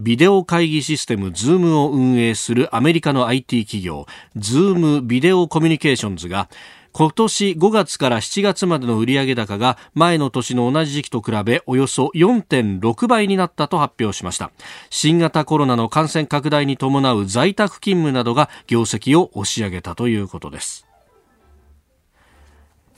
[0.00, 6.48] ビデオ会議システムズームを運営するアメリカの IT 企業ズームビデオコミュニケーションズが
[6.96, 14.50] 今年5月から7月までの売上高が前の年の同じ時期と比べおよそ4.6倍になったと発表しました。
[14.88, 20.85] 新型コロナの感染拡大に伴う在宅勤務などが業績を押し上げたということです。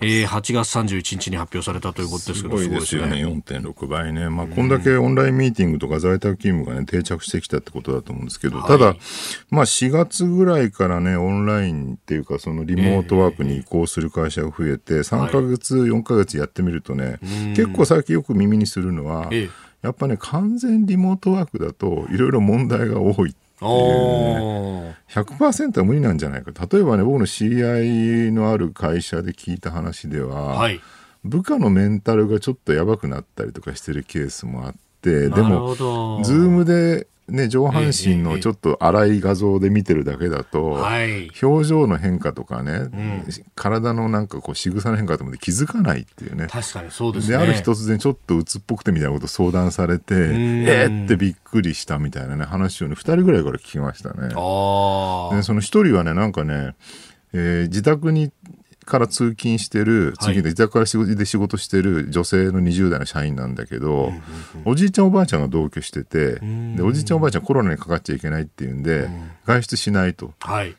[0.00, 8.94] えー、8月31日に発表されたということですすけどごいですよね、すごい4.6倍ね、まあ、こんだけオンラインミーティングとか在宅勤務が、ね、定着してきたってことだと思うんですけど、ただ、
[9.50, 17.18] まあ、4月ぐらいからね、オンラインっていうか、そのリモートワークに移行する会社が増えて、3ヶ月、4ヶ月やってみるとね、
[17.56, 19.50] 結構最近よく耳にするのは、ええ。
[19.82, 23.12] やっぱね、完全リモートワークだと、いろいろ問題が多い。
[23.12, 26.52] おー100%は無理なんじゃないか。
[26.70, 30.80] 例えばね僕の知り合いのある会社で聞いた話では、はい。
[31.24, 41.30] 部下のメンタルがちょっとやばくなったりとかしてるケースもあってでもズームでね、上半身のちょっと荒い画像で見てるだけだと、はい。
[41.42, 42.90] 表情の変化とかね、
[43.54, 46.46] 体のなんかこう仕草の変化とかで気づかないっていうね。
[46.50, 47.42] 確かにそうですで、ね。
[47.42, 54.28] ある日突然ちょっと鬱っぽくてみたいなことを相談されて、えーってびっくりしたみたいなね、話をね、二人ぐらいから聞きましたね。
[54.34, 56.74] あでその一人はね、なんかね、
[57.34, 58.32] えー自宅に
[58.88, 64.12] から通勤してる、通勤で自宅から仕事で仕事してる女性の20代の社員なんだけど、
[64.64, 69.08] おじいちゃんおばあちゃんが同居してて、でおじいちゃんおばあちゃんコロナにかかっちゃいけないっていうんで、
[69.44, 70.32] 外出しないと。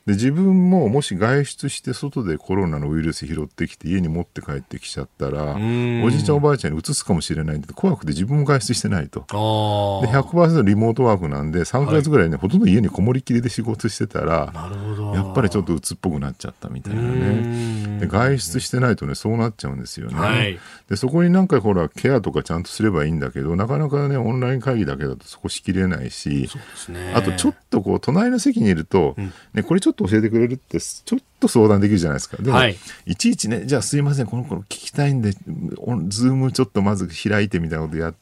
[0.06, 6.04] で自分ももし外出して外でコロナのウイルス拾ってきて家に持って帰ってきちゃったらん。
[6.04, 9.22] おじいちゃんおばあちゃんに移すかもしれないんで怖くて自分も外出してないと。
[9.22, 14.99] で100%リモートワークなんで3ヶ月ぐらいね、ほとんど家にこもりきりで仕事してたらなるほど。
[15.14, 18.00] やっぱりちょっと鬱っぽくなっちゃったみたいなね。
[18.00, 20.16] で外出してないとねそうなっちゃうんですよね。
[20.16, 26.50] はいでそこになんかほらケアとかちゃんとすればいいんだけどなかなかねオンライン会議だけだとそこしきれないし。
[26.50, 27.14] ですね。
[27.16, 29.16] あとちょっとこう隣の席にいると、
[29.54, 32.38] ね、これちょっと教えてくれるってちょっと相談できるじゃないですか。
[32.38, 35.34] でも、はいい、ちいちね、じゃあすいません、この子聞きたいんで、
[35.78, 38.16] おズームちょっとまず開いてみたいなことやっ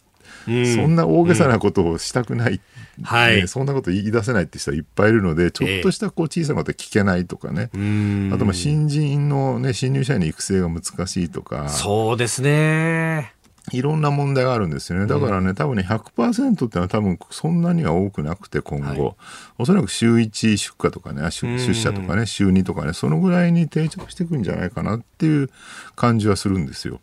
[0.47, 0.75] うん。
[0.75, 2.61] そんな大げさなことをしたくない、
[3.03, 3.41] はい。
[3.41, 8.31] ねそんなこと言い出せないって人はいっぱいいるので、ちょっとしたこう小さなこと聞けないとかね、うん。
[8.33, 13.33] あとまあ新人の、ね、新入社員の育成が難しいとか、そうですね。
[13.73, 15.07] いろんな問題があるんですよね。
[15.07, 19.03] だからね、多分ね、100%ってのは多分そんなには多くなくて、今後。
[19.03, 19.15] はい。
[19.57, 25.49] おそらく週1出荷とかね、出出社とかね、週2とかね、そのぐらいに定着していくんじゃないかなっていう
[25.97, 27.01] 感じはするんですよ。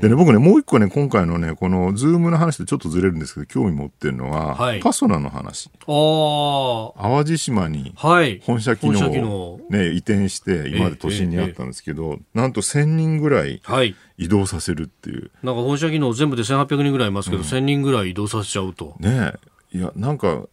[0.00, 5.70] でね、僕ね、もう一個ね、今回のね、このズームの話とちょっとずれるんですけど、興味持ってるのは、はいパソナの話。
[5.86, 7.08] ああ。
[7.08, 8.40] 淡路島にはい。
[8.44, 13.94] 本社機能を能ね、移転して、今まで都心にあったんですけど、なんと1000人ぐらいはい。
[14.18, 15.30] 移動させるっていう。
[15.44, 18.96] なんか本社機能全部で1800人ぐらいいますけど、1000人ぐらい移動させちゃうと。
[18.98, 19.32] ね
[19.72, 20.48] えいやなんか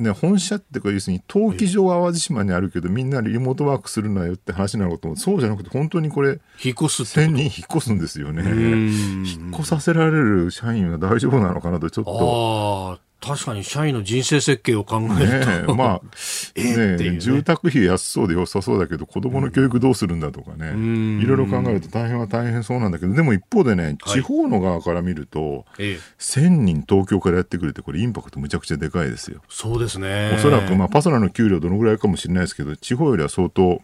[0.00, 5.16] ね本社っていうか要するに登記場は淡路島にあるけどみんなリモートワークするなよって話なのかと思う。
[5.16, 8.42] そうじゃなくて本当にこれ引っ越すって1000人引っ越すんですよね。
[8.42, 9.26] ん。
[9.26, 15.72] 引っ越させられる社員は大丈夫なのかなとちょっと確かに社員の人生設計を考えねると。
[15.72, 16.00] えまあ
[16.56, 29.42] えねね住宅費安そうで良さそうだけど子供の教育どうするんだとかねんいろいろ考えると大変は大変そうなんだけどでも一方でねはい地方の側から見るとええ、1000人東京からやってくるってこれインパクトむちゃくちゃでかいですよ。
[29.48, 30.32] そうですね。
[30.34, 33.82] おそらく、まあ、パソナの給料どのぐらいかもしれないですけど、地方よりは相当、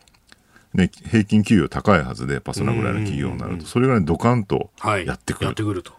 [0.74, 5.46] ね、平均給与高いはずで、パソナぐらいの企業になると、それがね、ドカンとはい、やってくる。
[5.46, 5.92] やってくると。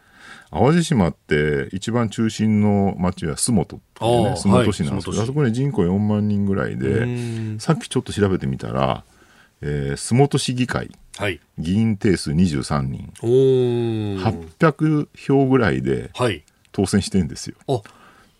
[0.51, 9.03] 淡路島って、一番中心の町は洲本っていうあね、あ洲本市なんですけど、はいあそこに人口4万人ぐらいで、んさっきちょっと調べてみたら、
[9.61, 11.39] えー洲本市議会、はい。
[11.57, 14.47] 議員定数23人、おー。
[14.59, 16.43] 800票ぐらいではい。
[16.71, 17.55] 当選してんですよ。
[17.67, 17.81] あ、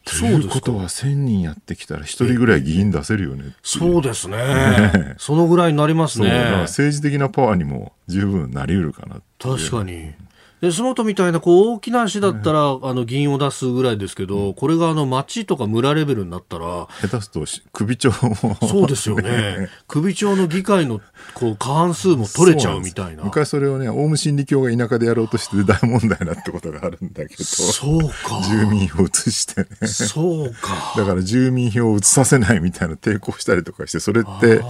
[0.05, 0.75] とそうですかいうこと。
[0.77, 5.15] は1000人やってきたら1人ぐらい議員出せるよねそうですね。
[5.17, 6.29] そのぐらいになりますね。
[6.61, 10.13] 政治的なパワーにも十分なりうるかな確かに。
[10.61, 19.69] で、洲本みたいなこう大きな市だったら、あの議員を出すぐらいですけど、これがあの町とか村レベルになったら、下手するとし首長もそうですよね。
[19.87, 20.99] 首長の議会の
[21.35, 23.23] こう過半数も取れちゃうみたいな。
[23.23, 28.41] 昔それをねオウム真理教が田舎でやろうとして大問題なってことがあるんだけどそうか。
[28.49, 30.93] 住民を移してねそうか。
[30.97, 34.61] だから住民票を移させないみたいな抵抗したりとかしてそれって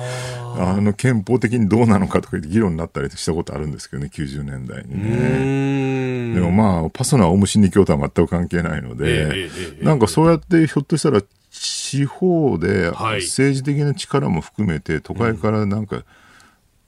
[0.60, 6.36] あの憲法的にどうなのかとか言って議論になったりしたことあるんですけどね90年代にうね。
[6.36, 9.49] でもまあパソナはオウム真理教とは全く関係ないのええで、え
[9.82, 13.22] えなんかそうやってひょっとしたら地方ではい。
[13.22, 16.03] 政治的な力も含めて都会からなんか、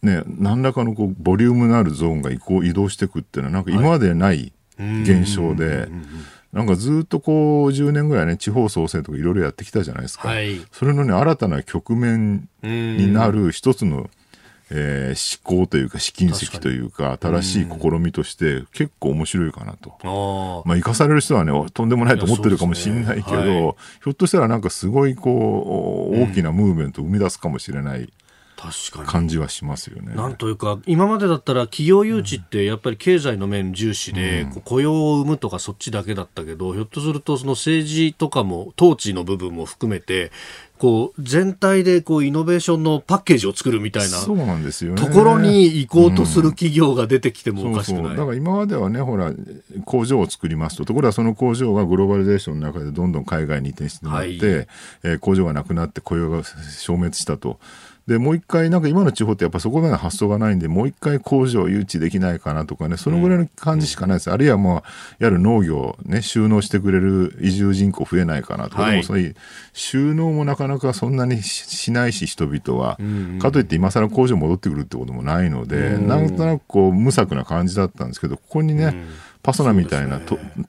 [0.01, 5.89] ね、何らかのこうボリュームのあるゾーンが移行移動していくっていうのはなんか今までない現象で、
[6.53, 10.59] なんかずっとこう10年ぐらいね地方創生とかいろいろやってきたじゃないですか、はい。
[10.71, 14.09] それのね新たな局面になる一つの、
[14.71, 20.63] えー思考というか試金石というか新しい試みとして結構面白いかなと。
[20.65, 23.61] まあ、生かされる人はね、おとんでもないと思ってるかもしれないけど、ね。
[23.61, 23.75] はい。
[24.03, 28.13] ひょっとしたらなんかすごいこう、大きなムーブメントを生み出すかもしれない。
[29.05, 30.13] 感じはしますよね。
[30.15, 40.31] なんというか、今までだったら企業誘致ってやっぱり経済の面重視で、こう雇用を生むとかそっちだけだったけど、ひょっとするとその政治とかも、統治の部分も含めて、
[40.79, 45.01] こう全体でこうイノベーションのパッケージを作るみたいなそうなんですよね。
[45.01, 48.03] ところに行こうとする企業が出てきてもおかしくない。
[48.03, 49.33] そうそうだから今まではね、ほら、
[49.83, 54.39] 工場を作りますと、ところがその工場がグローバリゼーションの中でどんどん海外に移転してもらって、はい
[55.03, 57.59] えー工場がなくなって雇用が消滅したと。
[58.09, 64.83] でもう一回なんか今の地方ってやっぱそこまでの発想がないんでもう一回工場誘致できないかなとかねそのぐらいの感じしかないです、うん、あるいはもういわ
[65.19, 69.35] ゆる農業ね収納してくれる移住人口増えないかなとか、はい、でもそういう
[69.73, 79.07] 収納もなかなかそんなにしないし人々は、うんうん、かといって今更工場戻ってくるってこともないので、うん、なんとなくこう無策な感じだったんですけどここにね、うん。
[79.41, 80.25] パソナみたいな、ね、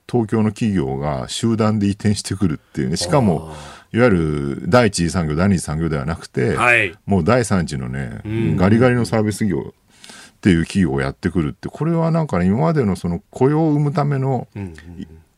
[0.09, 2.95] 東京の企業が集団で移転してくるっていうね。
[2.95, 3.53] しかも
[3.93, 14.47] いわゆる第一次産業第二次産業ではなくて、はい、もう第三次のね、うん、ガリガリのサービス業っていう企業をやってくるってこれはなんか、ね、今までのその雇用を生むための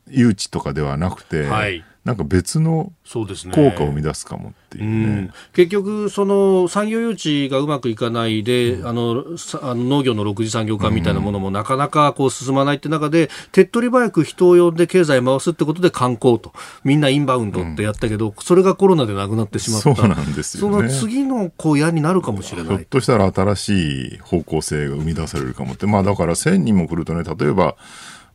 [0.08, 3.26] 誘致とかではなくて、はいなんか別の効
[3.72, 9.24] 果を生み出すかもっていうね、ね、結局、その産業誘致がうまくいかないで、うん、あの
[9.62, 16.51] あの農業の6次産業化みたいなものもなかなかこう進まないって中で、手っ取り早く人を呼んで経済回すってことで観光と、
[16.84, 22.68] みんなインバウンドってやったけど、うん、それがコロナでなくなってしまった、そうなんですよ、ね、その次のこう矢になるかもしれない。
[22.68, 27.78] ひょっとしたら新しい方向性が生み出されるかもって、まあ、だから1000人も来るとね、例えば、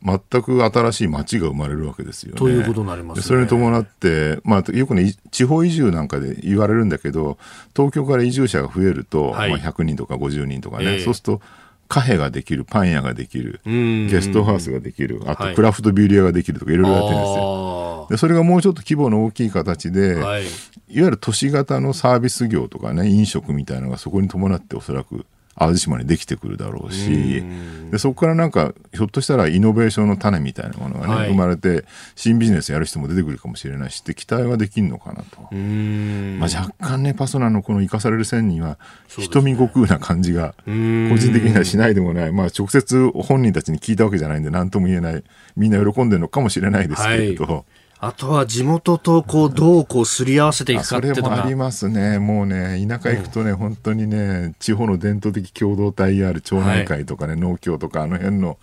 [0.01, 2.37] 全く新しい町が生まれるわけですよね。
[2.37, 7.37] ということになります、ね、それに伴って、まあ、よくね、地方移住なんかで言われるんだけど、
[7.75, 11.41] 東京から移住者が増えると、はい、まあ、100人とか50人とかね、えー、そうすると、
[11.89, 18.07] カフェができる、パン屋ができる、ゲストハウスができる、あとクラフトビール屋ができるとかいろいろやってるんですよ。
[18.11, 20.49] でそれがもうちょっと規模の大きい形で、はい、いわ
[20.87, 25.25] ゆる都市型のサービス業とかね、飲食みたいなのがそこに伴っておそらく
[25.59, 27.43] 淡路島にできてくるだろうし、
[27.91, 31.85] でそこからなんかひょっとしたらイノベーションの種みたいなものがね、はい、生まれて
[32.15, 40.71] 新ビジネスやる人も出てくるかもしれないしって期待はできるのかなと、まあ、若干ねパソナのこの生かされる線には瞳悟空な感じが個
[41.17, 45.23] 人的にはしないでもない、まあ、直接本人たちに聞いたわけじゃないんで何とも言えない。
[45.55, 47.43] みんな喜んでるのかもしれないですけれど。
[47.45, 47.63] はい
[48.01, 58.57] あとは地元とこうどうこうすり合わせていくかっていうのがありますね、もうね、田舎行くとね、うん、本当にね、地方の伝統的共同体である町内会とかね、はい、農協とか、あの辺の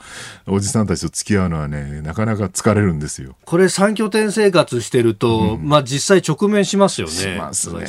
[0.47, 3.37] おじさんたちと付き合うのはね、なかなか疲れるんですよ。
[3.45, 7.13] これ、3拠点生活してると、うん、まあ実際直面しますよね。
[7.13, 7.87] しますね。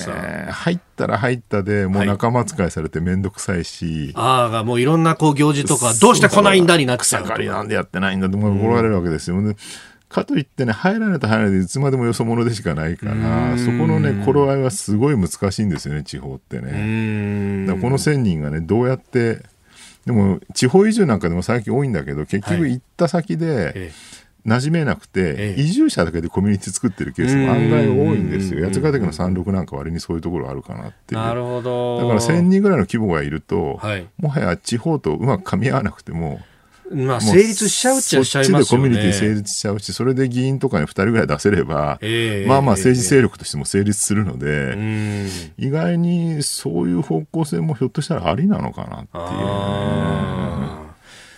[0.51, 4.11] 入ったら入ったで、もう仲間扱いされて面倒くさいし。
[4.15, 7.23] はい、ああ、もういろんなこう行事とか、どうして来ないんだになっちゃう。
[7.23, 9.37] 草刈りなんでやってないんだって怒られるわけですよ。
[9.37, 9.55] うん
[10.09, 17.67] かといってね、入らないと入らないでいつまでもよそ者でしかないから、そこのね、頃合いはすごい難しいんですよね、地方ってね。
[17.81, 19.43] この1000人がね、どうやって、
[20.05, 23.91] でも地方移住なんかでも最近多いんだけど、結局行った先で、
[24.45, 28.65] 馴染めなくて、移住者だけでコミュニティ作ってるケースも案外多いんですよ。
[28.65, 31.21] 八ヶ岳の山麓なんか割にそういうところあるかなっていう。
[31.21, 31.97] なるほど。
[31.97, 36.39] だから1000人ぐらいの規模がいると、はい、もはや地方とうまく噛み合わなくても、
[36.91, 38.63] まあ、成立しちゃうっちゃしちゃいますよね。
[38.63, 50.86] そっちでコミュニティ成立しちゃうし、それで議員とかに2人ぐらい出せれば、えー、まあまあ政治勢力としても成立するので、えー、意外にそういう方向性もひょっとしたらありなのかなっていう、ね。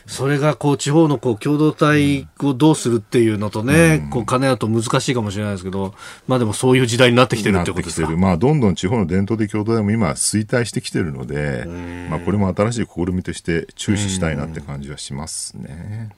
[0.09, 5.93] それがこう地方のこう共同体をどうするっていうのとね、うん、こう兼ね合うと難しいかもしれないですけど、
[6.27, 8.09] まあでもそういう時代になってきてるってことですか。
[8.17, 11.65] まあどんどん地方の伝統的共同体も今衰退してきてるので、
[12.09, 16.09] まあこれも新しい試みとして注視したいなって感じはしますね。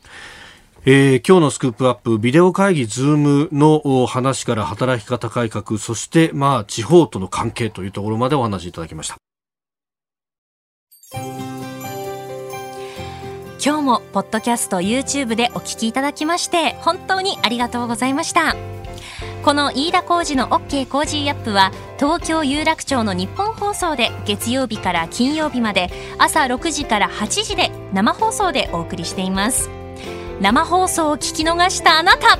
[0.85, 9.17] えー、今日のスクープアップ、ビデオ会議ズームの話から働き方改革、そしてまあ地方との関係というところまでお話しいただきました。
[13.63, 18.55] 今日もポッドキャスト YouTube でお聞きいただきまして本当にありがとうございました。
[19.43, 29.69] この飯田浩司の OK コージーアップは東京有楽町のニッポン放送で月曜日から金曜日まで朝6時から8時で生放送でお送りしています。
[30.39, 32.39] 生放送を聞き逃したあなた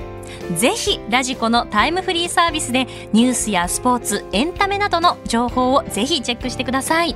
[0.56, 7.16] ぜひラジコのタイムフリーサービスでニュースやスポーツエンタメなどの情報をぜひチェックしてください。